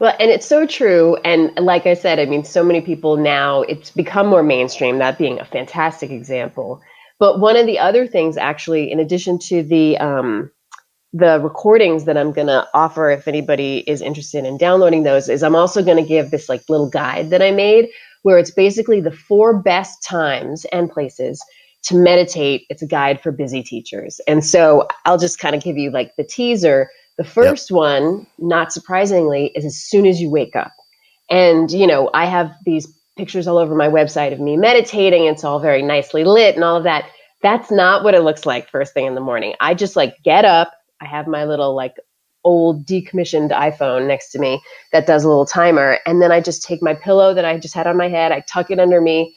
[0.00, 1.16] Well, and it's so true.
[1.24, 5.18] And like I said, I mean, so many people now, it's become more mainstream, that
[5.18, 6.80] being a fantastic example.
[7.18, 10.50] But one of the other things, actually, in addition to the um,
[11.14, 15.44] the recordings that I'm going to offer if anybody is interested in downloading those is
[15.44, 17.88] I'm also going to give this like little guide that I made
[18.22, 21.40] where it's basically the four best times and places
[21.84, 22.66] to meditate.
[22.68, 24.20] It's a guide for busy teachers.
[24.26, 26.90] And so I'll just kind of give you like the teaser.
[27.16, 27.76] The first yep.
[27.76, 30.72] one, not surprisingly, is as soon as you wake up.
[31.30, 35.26] And, you know, I have these pictures all over my website of me meditating.
[35.26, 37.04] It's all very nicely lit and all of that.
[37.40, 39.54] That's not what it looks like first thing in the morning.
[39.60, 40.72] I just like get up,
[41.04, 41.96] I have my little like
[42.44, 44.60] old decommissioned iPhone next to me
[44.92, 45.98] that does a little timer.
[46.06, 48.40] And then I just take my pillow that I just had on my head, I
[48.40, 49.34] tuck it under me.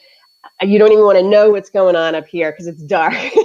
[0.62, 3.14] You don't even want to know what's going on up here because it's dark.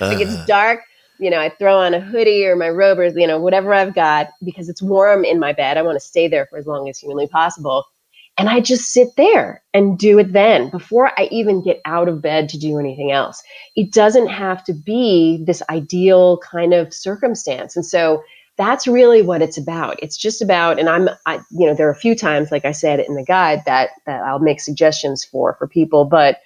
[0.00, 0.80] like it's dark.
[1.20, 3.94] You know, I throw on a hoodie or my robe or, you know, whatever I've
[3.94, 5.76] got because it's warm in my bed.
[5.78, 7.84] I want to stay there for as long as humanly possible.
[8.36, 12.20] And I just sit there and do it then before I even get out of
[12.20, 13.42] bed to do anything else.
[13.76, 17.76] It doesn't have to be this ideal kind of circumstance.
[17.76, 18.24] And so
[18.56, 20.02] that's really what it's about.
[20.02, 22.72] It's just about, and I'm, I, you know, there are a few times, like I
[22.72, 26.38] said in the guide, that that I'll make suggestions for for people, but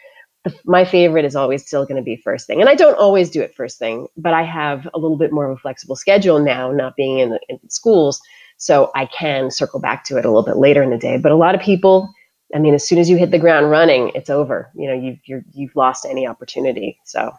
[0.44, 2.60] the, my favorite is always still going to be first thing.
[2.60, 5.50] And I don't always do it first thing, but I have a little bit more
[5.50, 8.20] of a flexible schedule now, not being in, the, in schools.
[8.58, 11.16] So I can circle back to it a little bit later in the day.
[11.16, 12.12] But a lot of people,
[12.54, 14.70] I mean, as soon as you hit the ground running, it's over.
[14.74, 16.98] You know, you've you have lost any opportunity.
[17.04, 17.32] So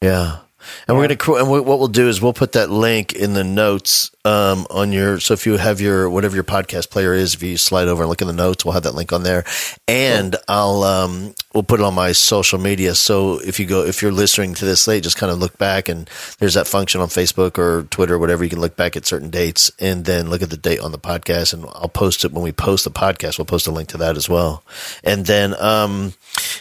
[0.00, 0.38] yeah,
[0.86, 1.00] and yeah.
[1.00, 4.66] we're gonna and what we'll do is we'll put that link in the notes um,
[4.70, 5.20] on your.
[5.20, 8.10] So if you have your whatever your podcast player is, if you slide over and
[8.10, 9.44] look in the notes, we'll have that link on there,
[9.86, 10.42] and cool.
[10.48, 12.94] I'll um, we'll put it on my social media.
[12.94, 15.88] So if you go if you're listening to this late, just kind of look back
[15.88, 18.44] and there's that function on Facebook or Twitter, or whatever.
[18.44, 20.98] You can look back at certain dates and then look at the date on the
[20.98, 23.38] podcast, and I'll post it when we post the podcast.
[23.38, 24.64] We'll post a link to that as well,
[25.04, 26.14] and then um,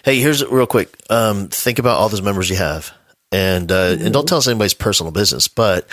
[0.04, 0.96] hey, here's real quick.
[1.10, 2.94] Um, think about all those members you have
[3.32, 4.06] and uh, mm-hmm.
[4.06, 5.88] and don't tell us anybody's personal business, but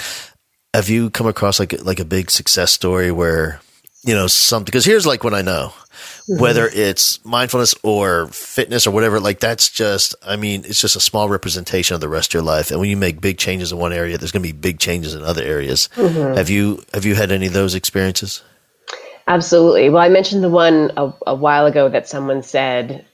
[0.73, 3.61] have you come across like like a big success story where
[4.05, 5.73] you know, something, because here's like what I know.
[6.29, 6.41] Mm-hmm.
[6.41, 11.01] Whether it's mindfulness or fitness or whatever, like that's just, I mean, it's just a
[11.01, 12.71] small representation of the rest of your life.
[12.71, 15.15] And when you make big changes in one area, there's going to be big changes
[15.15, 15.89] in other areas.
[15.97, 16.37] Mm-hmm.
[16.37, 18.43] Have you, have you had any of those experiences?
[19.27, 19.89] Absolutely.
[19.89, 23.07] Well, I mentioned the one a, a while ago that someone said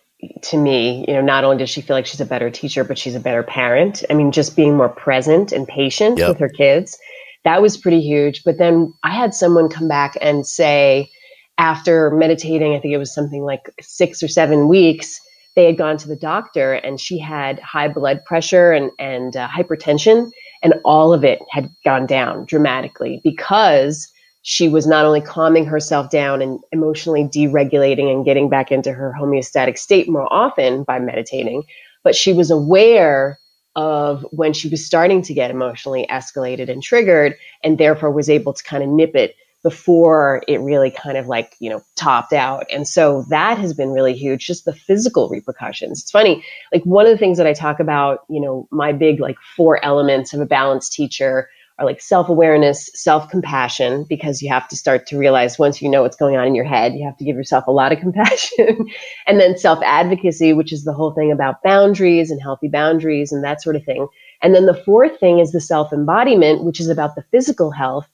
[0.43, 2.99] to me, you know, not only does she feel like she's a better teacher, but
[2.99, 4.05] she's a better parent.
[4.11, 6.29] I mean, just being more present and patient yep.
[6.29, 6.99] with her kids.
[7.45, 8.45] That was pretty huge.
[8.45, 11.11] But then I had someone come back and say,
[11.59, 15.21] after meditating, I think it was something like six or seven weeks,
[15.57, 19.49] they had gone to the doctor and she had high blood pressure and, and uh,
[19.49, 20.31] hypertension,
[20.63, 24.11] and all of it had gone down dramatically because
[24.43, 29.15] she was not only calming herself down and emotionally deregulating and getting back into her
[29.19, 31.63] homeostatic state more often by meditating,
[32.03, 33.39] but she was aware
[33.77, 38.53] of when she was starting to get emotionally escalated and triggered, and therefore was able
[38.53, 42.65] to kind of nip it before it really kind of like, you know, topped out.
[42.73, 46.01] And so that has been really huge, just the physical repercussions.
[46.01, 49.21] It's funny, like one of the things that I talk about, you know, my big
[49.21, 54.53] like four elements of a balanced teacher are like self awareness, self compassion, because you
[54.53, 57.05] have to start to realize once you know what's going on in your head, you
[57.05, 58.87] have to give yourself a lot of compassion.
[59.27, 63.43] and then self advocacy, which is the whole thing about boundaries and healthy boundaries and
[63.43, 64.07] that sort of thing.
[64.43, 68.07] And then the fourth thing is the self embodiment, which is about the physical health,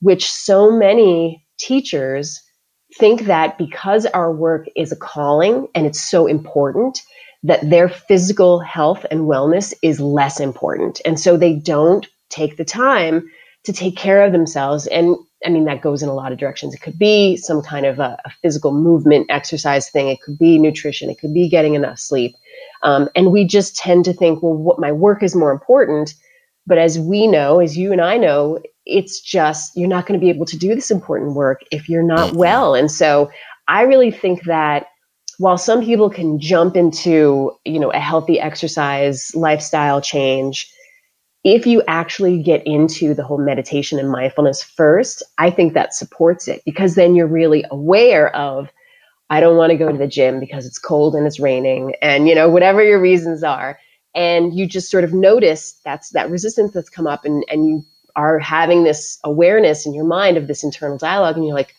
[0.00, 2.42] which so many teachers
[2.98, 7.00] think that because our work is a calling and it's so important,
[7.42, 11.00] that their physical health and wellness is less important.
[11.04, 13.28] And so they don't take the time
[13.64, 14.86] to take care of themselves.
[14.88, 16.74] And I mean, that goes in a lot of directions.
[16.74, 20.08] It could be some kind of a, a physical movement exercise thing.
[20.08, 21.10] It could be nutrition.
[21.10, 22.34] It could be getting enough sleep.
[22.82, 26.14] Um, and we just tend to think, well, what my work is more important.
[26.66, 30.24] But as we know, as you and I know, it's just you're not going to
[30.24, 32.38] be able to do this important work if you're not mm-hmm.
[32.38, 32.74] well.
[32.74, 33.30] And so
[33.68, 34.86] I really think that
[35.38, 40.72] while some people can jump into, you know, a healthy exercise lifestyle change,
[41.44, 46.46] if you actually get into the whole meditation and mindfulness first, I think that supports
[46.46, 48.68] it because then you're really aware of,
[49.28, 52.28] I don't want to go to the gym because it's cold and it's raining and,
[52.28, 53.78] you know, whatever your reasons are.
[54.14, 57.82] And you just sort of notice that's that resistance that's come up and, and you
[58.14, 61.74] are having this awareness in your mind of this internal dialogue and you're like,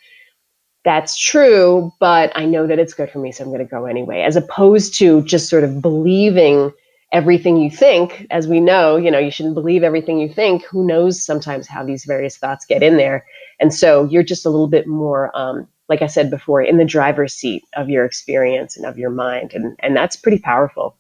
[0.83, 3.85] that's true, but I know that it's good for me, so I'm going to go
[3.85, 6.73] anyway, as opposed to just sort of believing
[7.13, 10.65] everything you think, as we know, you know, you shouldn't believe everything you think.
[10.65, 13.25] Who knows sometimes how these various thoughts get in there.
[13.59, 16.85] And so you're just a little bit more, um, like I said before, in the
[16.85, 19.53] driver's seat of your experience and of your mind.
[19.53, 20.97] And, and that's pretty powerful.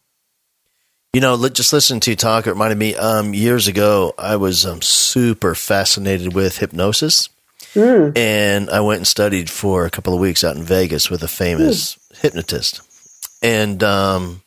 [1.13, 2.45] You know, just listen to you talk.
[2.45, 7.29] It reminded me um, years ago, I was um, super fascinated with hypnosis.
[7.73, 8.15] Mm.
[8.15, 11.27] And I went and studied for a couple of weeks out in Vegas with a
[11.27, 12.21] famous mm.
[12.21, 12.81] hypnotist.
[13.41, 14.42] And um,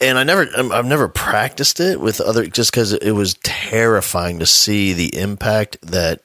[0.00, 4.46] and I never, I've never practiced it with other, just because it was terrifying to
[4.46, 6.20] see the impact that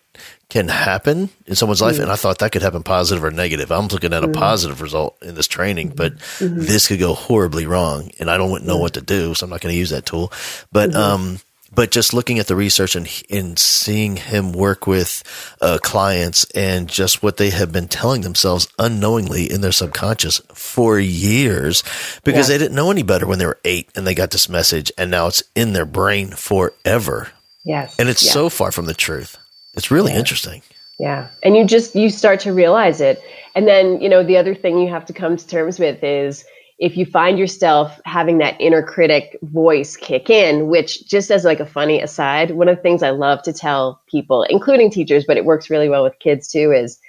[0.50, 1.96] can happen in someone's life.
[1.96, 2.04] Mm.
[2.04, 3.72] And I thought that could happen positive or negative.
[3.72, 4.34] I'm looking at a mm.
[4.34, 6.60] positive result in this training, but mm-hmm.
[6.60, 8.12] this could go horribly wrong.
[8.20, 9.34] And I don't know what to do.
[9.34, 10.34] So I'm not going to use that tool.
[10.72, 11.00] But, mm-hmm.
[11.00, 11.40] um,
[11.74, 15.24] but just looking at the research and, and seeing him work with
[15.62, 21.00] uh, clients and just what they have been telling themselves unknowingly in their subconscious for
[21.00, 21.84] years
[22.24, 22.58] because yeah.
[22.58, 25.10] they didn't know any better when they were eight and they got this message and
[25.10, 27.32] now it's in their brain forever.
[27.64, 27.98] Yes.
[28.00, 29.38] And it's so far from the truth.
[29.74, 30.20] It's really yeah.
[30.20, 30.62] interesting.
[31.00, 31.30] Yeah.
[31.44, 33.22] And you just, you start to realize it.
[33.56, 36.44] And then, you know, the other thing you have to come to terms with is,
[36.82, 41.60] if you find yourself having that inner critic voice kick in, which just as like
[41.60, 45.38] a funny aside, one of the things I love to tell people, including teachers, but
[45.38, 47.00] it works really well with kids too, is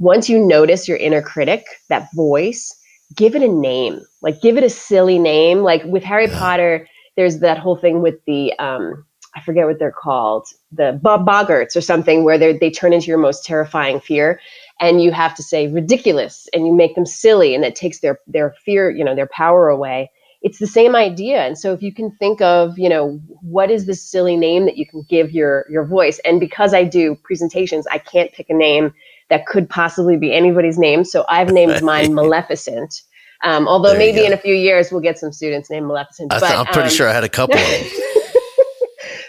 [0.00, 2.76] once you notice your inner critic, that voice,
[3.14, 4.00] give it a name.
[4.20, 5.60] Like give it a silly name.
[5.60, 9.06] Like with Harry Potter, there's that whole thing with the um,
[9.36, 13.06] I forget what they're called, the Bob Boggarts or something, where they they turn into
[13.06, 14.40] your most terrifying fear
[14.80, 18.18] and you have to say ridiculous and you make them silly and that takes their
[18.26, 20.10] their fear you know their power away.
[20.42, 21.44] It's the same idea.
[21.44, 24.78] And so if you can think of you know what is this silly name that
[24.78, 26.18] you can give your your voice?
[26.24, 28.92] And because i do presentations i can't pick a name
[29.28, 31.04] that could possibly be anybody's name.
[31.04, 33.02] So i've named mine maleficent.
[33.42, 36.66] Um, although maybe in a few years we'll get some students named maleficent I am
[36.66, 37.90] pretty um, sure i had a couple of them.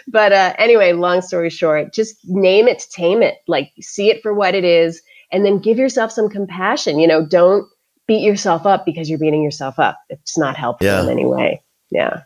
[0.08, 3.36] But uh, anyway long story short just name it tame it.
[3.48, 5.00] Like see it for what it is
[5.32, 6.98] and then give yourself some compassion.
[6.98, 7.66] You know, don't
[8.06, 9.98] beat yourself up because you're beating yourself up.
[10.08, 11.02] It's not helpful yeah.
[11.02, 11.62] in any way.
[11.90, 12.22] Yeah.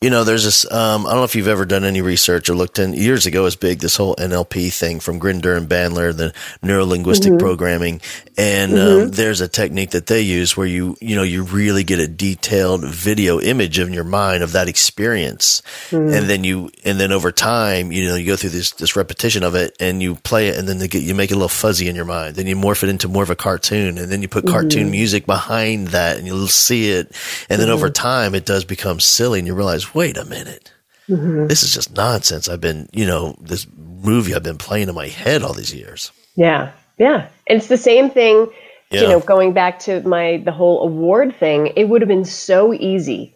[0.00, 0.64] You know, there's this.
[0.70, 2.92] Um, I don't know if you've ever done any research or looked in.
[2.92, 3.80] Years ago, was big.
[3.80, 6.32] This whole NLP thing from Grinder and Bandler, the
[6.62, 7.38] neuro linguistic Mm-hmm.
[7.40, 8.00] programming,
[8.36, 11.98] and um, there's a technique that they use where you, you know, you really get
[11.98, 16.14] a detailed video image in your mind of that experience, Mm-hmm.
[16.14, 19.42] and then you, and then over time, you know, you go through this this repetition
[19.42, 21.48] of it, and you play it, and then they get, you make it a little
[21.48, 22.36] fuzzy in your mind.
[22.36, 25.26] Then you morph it into more of a cartoon, and then you put cartoon music
[25.26, 27.10] behind that, and you'll see it,
[27.50, 30.72] and then over time, it does become silly, and you realize, wait a minute
[31.08, 32.48] this is just nonsense.
[32.48, 36.12] I've been, you know, this movie I've been playing in my head all these years.
[36.36, 37.28] Yeah, yeah.
[37.46, 38.50] It's the same thing.
[38.90, 39.02] Yeah.
[39.02, 42.74] You know, going back to my the whole award thing, it would have been so
[42.74, 43.34] easy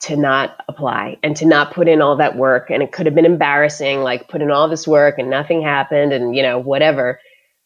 [0.00, 3.14] to not apply and to not put in all that work, and it could have
[3.14, 7.20] been embarrassing, like put in all this work and nothing happened, and you know whatever.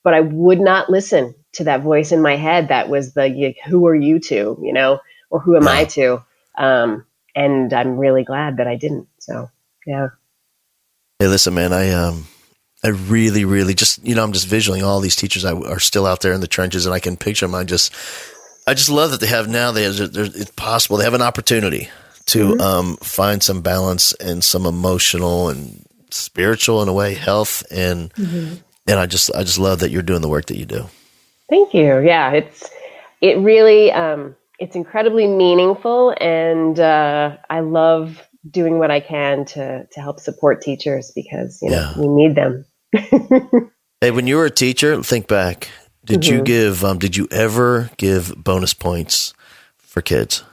[0.05, 3.87] But I would not listen to that voice in my head that was the "Who
[3.89, 6.25] are you to?" You know, or "Who am I to?"
[6.57, 7.05] Um,
[7.39, 9.07] and I'm really glad that I didn't.
[9.21, 9.49] So,
[9.87, 10.09] yeah.
[11.19, 12.27] Hey, listen, man, I um,
[12.85, 16.07] I really, really just, you know, I'm just visualing all these teachers I, are still
[16.07, 17.55] out there in the trenches, and I can picture them.
[17.55, 17.95] I just,
[18.67, 19.71] I just love that they have now.
[19.71, 21.89] They it's possible they have an opportunity
[22.27, 28.11] to um, find some balance and some emotional and spiritual in a way health and
[28.17, 30.87] and I just I just love that you're doing the work that you do.
[31.51, 31.99] Thank you.
[32.01, 32.69] Yeah, it's
[33.21, 39.87] it really um, it's incredibly meaningful, and uh, I love doing what I can to
[39.91, 42.01] to help support teachers because you know Yeah.
[42.01, 42.65] we need them.
[44.01, 45.69] Hey, when you were a teacher, think back.
[46.05, 46.33] Did Mm-hmm.
[46.37, 46.85] you give?
[46.85, 49.35] Um, did you ever give bonus points
[49.77, 50.45] for kids?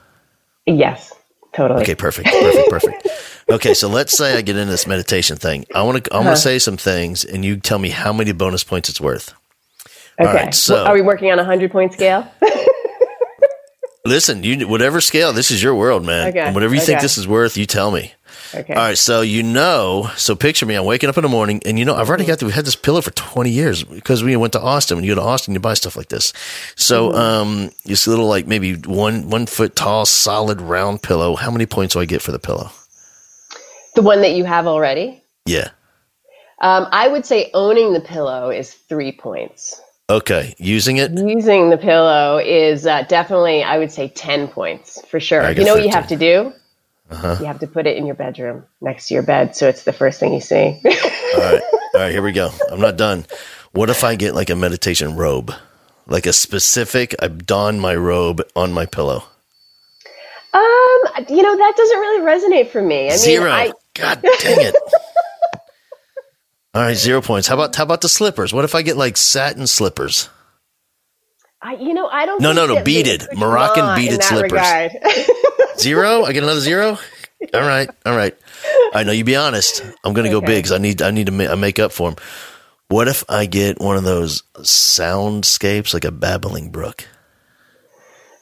[0.66, 1.12] Yes,
[1.54, 1.82] totally.
[1.82, 3.06] Okay, perfect, perfect, perfect.
[3.48, 5.64] Okay, so let's say I get into this meditation thing.
[5.72, 6.12] I want to.
[6.12, 9.00] I want to say some things, and you tell me how many bonus points it's
[9.00, 9.32] worth.
[10.18, 10.32] Okay.
[10.34, 12.26] right, so- are we working on a hundred point scale?
[14.08, 15.32] Listen, you whatever scale.
[15.32, 16.28] This is your world, man.
[16.28, 18.12] Okay, And whatever you think this is worth, you tell me.
[18.54, 18.74] okay.
[18.74, 20.74] All right, so you know, so picture me.
[20.74, 22.38] I'm waking up in the morning, and you know, I've already got.
[22.38, 24.96] The, we had this pillow for 20 years because we went to Austin.
[24.96, 26.32] When you go to Austin, you buy stuff like this.
[26.76, 31.34] So, um, this little like maybe one one foot tall, solid, round pillow.
[31.36, 32.70] How many points do I get for the pillow?
[33.94, 35.22] The one that you have already.
[35.46, 35.70] Yeah.
[36.60, 39.80] Um, I would say owning the pillow is three points.
[40.08, 40.54] Okay.
[40.58, 41.12] Using it.
[41.12, 45.50] Using the pillow is uh, definitely, I would say, 10 points for sure.
[45.50, 46.52] You know what you have to do?
[47.10, 47.36] Uh-huh.
[47.40, 49.92] You have to put it in your bedroom next to your bed so it's the
[49.92, 50.80] first thing you see.
[50.84, 51.62] All right.
[51.94, 52.12] All right.
[52.12, 52.50] Here we go.
[52.70, 53.26] I'm not done.
[53.72, 55.52] What if I get like a meditation robe,
[56.06, 57.14] like a specific?
[57.20, 59.24] I don my robe on my pillow.
[60.52, 63.06] um, you know, that doesn't really resonate for me.
[63.06, 63.50] I mean, Zero.
[63.50, 64.74] I, God dang it.
[66.76, 67.48] All right, zero points.
[67.48, 68.52] How about how about the slippers?
[68.52, 70.28] What if I get like satin slippers?
[71.62, 73.26] I you know, I don't No, no, no, beaded.
[73.34, 74.60] Moroccan beaded slippers.
[75.78, 76.24] Zero?
[76.24, 76.98] I get another zero?
[77.54, 78.36] All right, all right.
[78.92, 79.82] I know you be honest.
[80.04, 82.10] I'm going to go big because I need I need to ma- make up for
[82.10, 82.22] them.
[82.88, 87.06] What if I get one of those soundscapes like a babbling brook?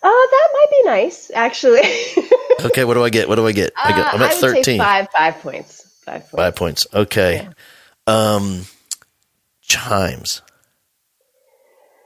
[0.03, 1.83] Oh, that might be nice, actually.
[2.65, 3.29] Okay, what do I get?
[3.29, 3.73] What do I get?
[3.77, 4.79] I got, I'm Uh, at I would say 13.
[4.79, 5.83] five, five points.
[6.05, 6.31] Five points.
[6.31, 6.87] Five points.
[6.95, 7.49] Okay.
[8.07, 8.63] Um,
[9.63, 10.43] chimes.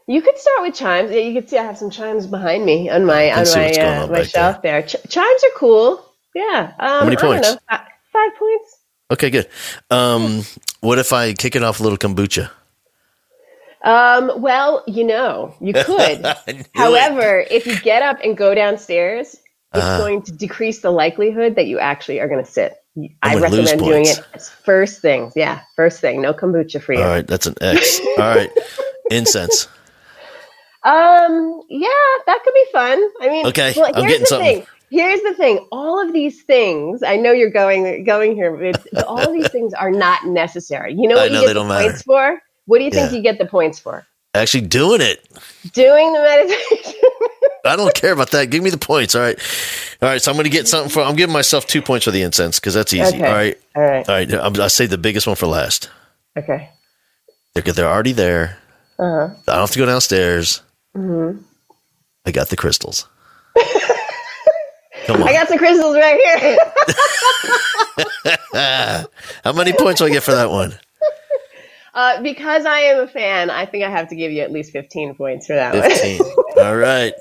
[0.06, 1.10] You could start with chimes.
[1.10, 4.04] Yeah, you could see I have some chimes behind me on my on my uh,
[4.04, 4.82] on my shelf there.
[4.82, 6.04] Ch- chimes are cool.
[6.34, 6.72] Yeah.
[6.78, 7.52] Um, many I don't points?
[7.52, 8.76] know, fi- five points.
[9.10, 9.48] Okay, good.
[9.90, 10.44] Um,
[10.80, 12.50] what if I kick it off a little kombucha?
[13.84, 16.22] Um, well, you know, you could.
[16.22, 16.68] Knew it.
[16.74, 19.34] However, if you get up and go downstairs,
[19.74, 19.98] it's Uh-huh.
[19.98, 22.76] going to decrease the likelihood that you actually are going to sit.
[23.22, 24.20] I recommend doing it
[24.64, 25.32] first thing.
[25.36, 26.20] Yeah, first thing.
[26.22, 27.00] No kombucha for you.
[27.02, 28.00] All right, that's an X.
[28.18, 28.50] All right,
[29.10, 29.68] incense.
[30.84, 31.88] Um, yeah,
[32.26, 33.02] that could be fun.
[33.20, 34.56] I mean, Okay, well, I'm here's getting the something.
[34.60, 34.66] thing.
[34.90, 35.66] Here's the thing.
[35.70, 38.56] All of these things, I know you're going going here.
[38.56, 40.94] But it's, all of these things are not necessary.
[40.94, 41.88] You know what I know you they get don't the matter.
[41.90, 42.42] points for?
[42.66, 43.16] What do you think Yeah.
[43.16, 44.06] you get the points for?
[44.34, 45.26] Actually, doing it.
[45.72, 47.07] Doing the meditation.
[47.68, 48.50] I don't care about that.
[48.50, 49.14] Give me the points.
[49.14, 49.38] All right.
[50.02, 50.20] All right.
[50.20, 51.02] So I'm going to get something for.
[51.02, 53.16] I'm giving myself two points for the incense because that's easy.
[53.16, 53.26] Okay.
[53.26, 53.60] All right.
[53.76, 54.08] all right.
[54.08, 54.32] All right.
[54.32, 55.90] I'm, I say the biggest one for last.
[56.36, 56.70] Okay.
[57.54, 58.58] They're they're already there.
[58.98, 59.34] Uh huh.
[59.48, 60.62] I don't have to go downstairs.
[60.96, 61.42] Mm-hmm.
[62.26, 63.06] I got the crystals.
[65.06, 65.28] Come on.
[65.28, 66.58] I got some crystals right here.
[69.44, 70.74] How many points do I get for that one?
[71.94, 74.70] Uh, because I am a fan, I think I have to give you at least
[74.70, 75.82] 15 points for that one.
[75.82, 76.20] 15.
[76.58, 77.12] All right.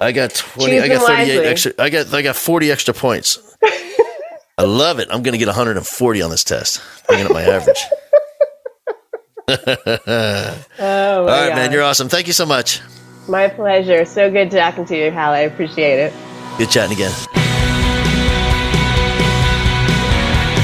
[0.00, 0.70] I got 20.
[0.72, 1.46] Choose I got 38 wisely.
[1.46, 1.72] extra.
[1.78, 3.56] I got I got 40 extra points.
[4.58, 5.08] I love it.
[5.10, 6.80] I'm going to get 140 on this test.
[7.08, 7.78] Bringing up my average.
[9.48, 11.70] Oh, my All right, man.
[11.72, 12.08] You're awesome.
[12.08, 12.80] Thank you so much.
[13.28, 14.04] My pleasure.
[14.04, 15.32] So good talking to you, Hal.
[15.32, 16.12] I appreciate it.
[16.58, 17.12] Good chatting again.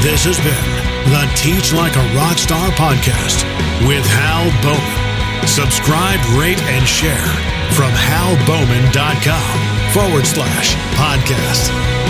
[0.03, 3.45] This has been the Teach Like a Rockstar podcast
[3.87, 5.11] with Hal Bowman.
[5.47, 7.26] Subscribe, rate, and share
[7.72, 12.01] from halbowman.com forward slash podcast.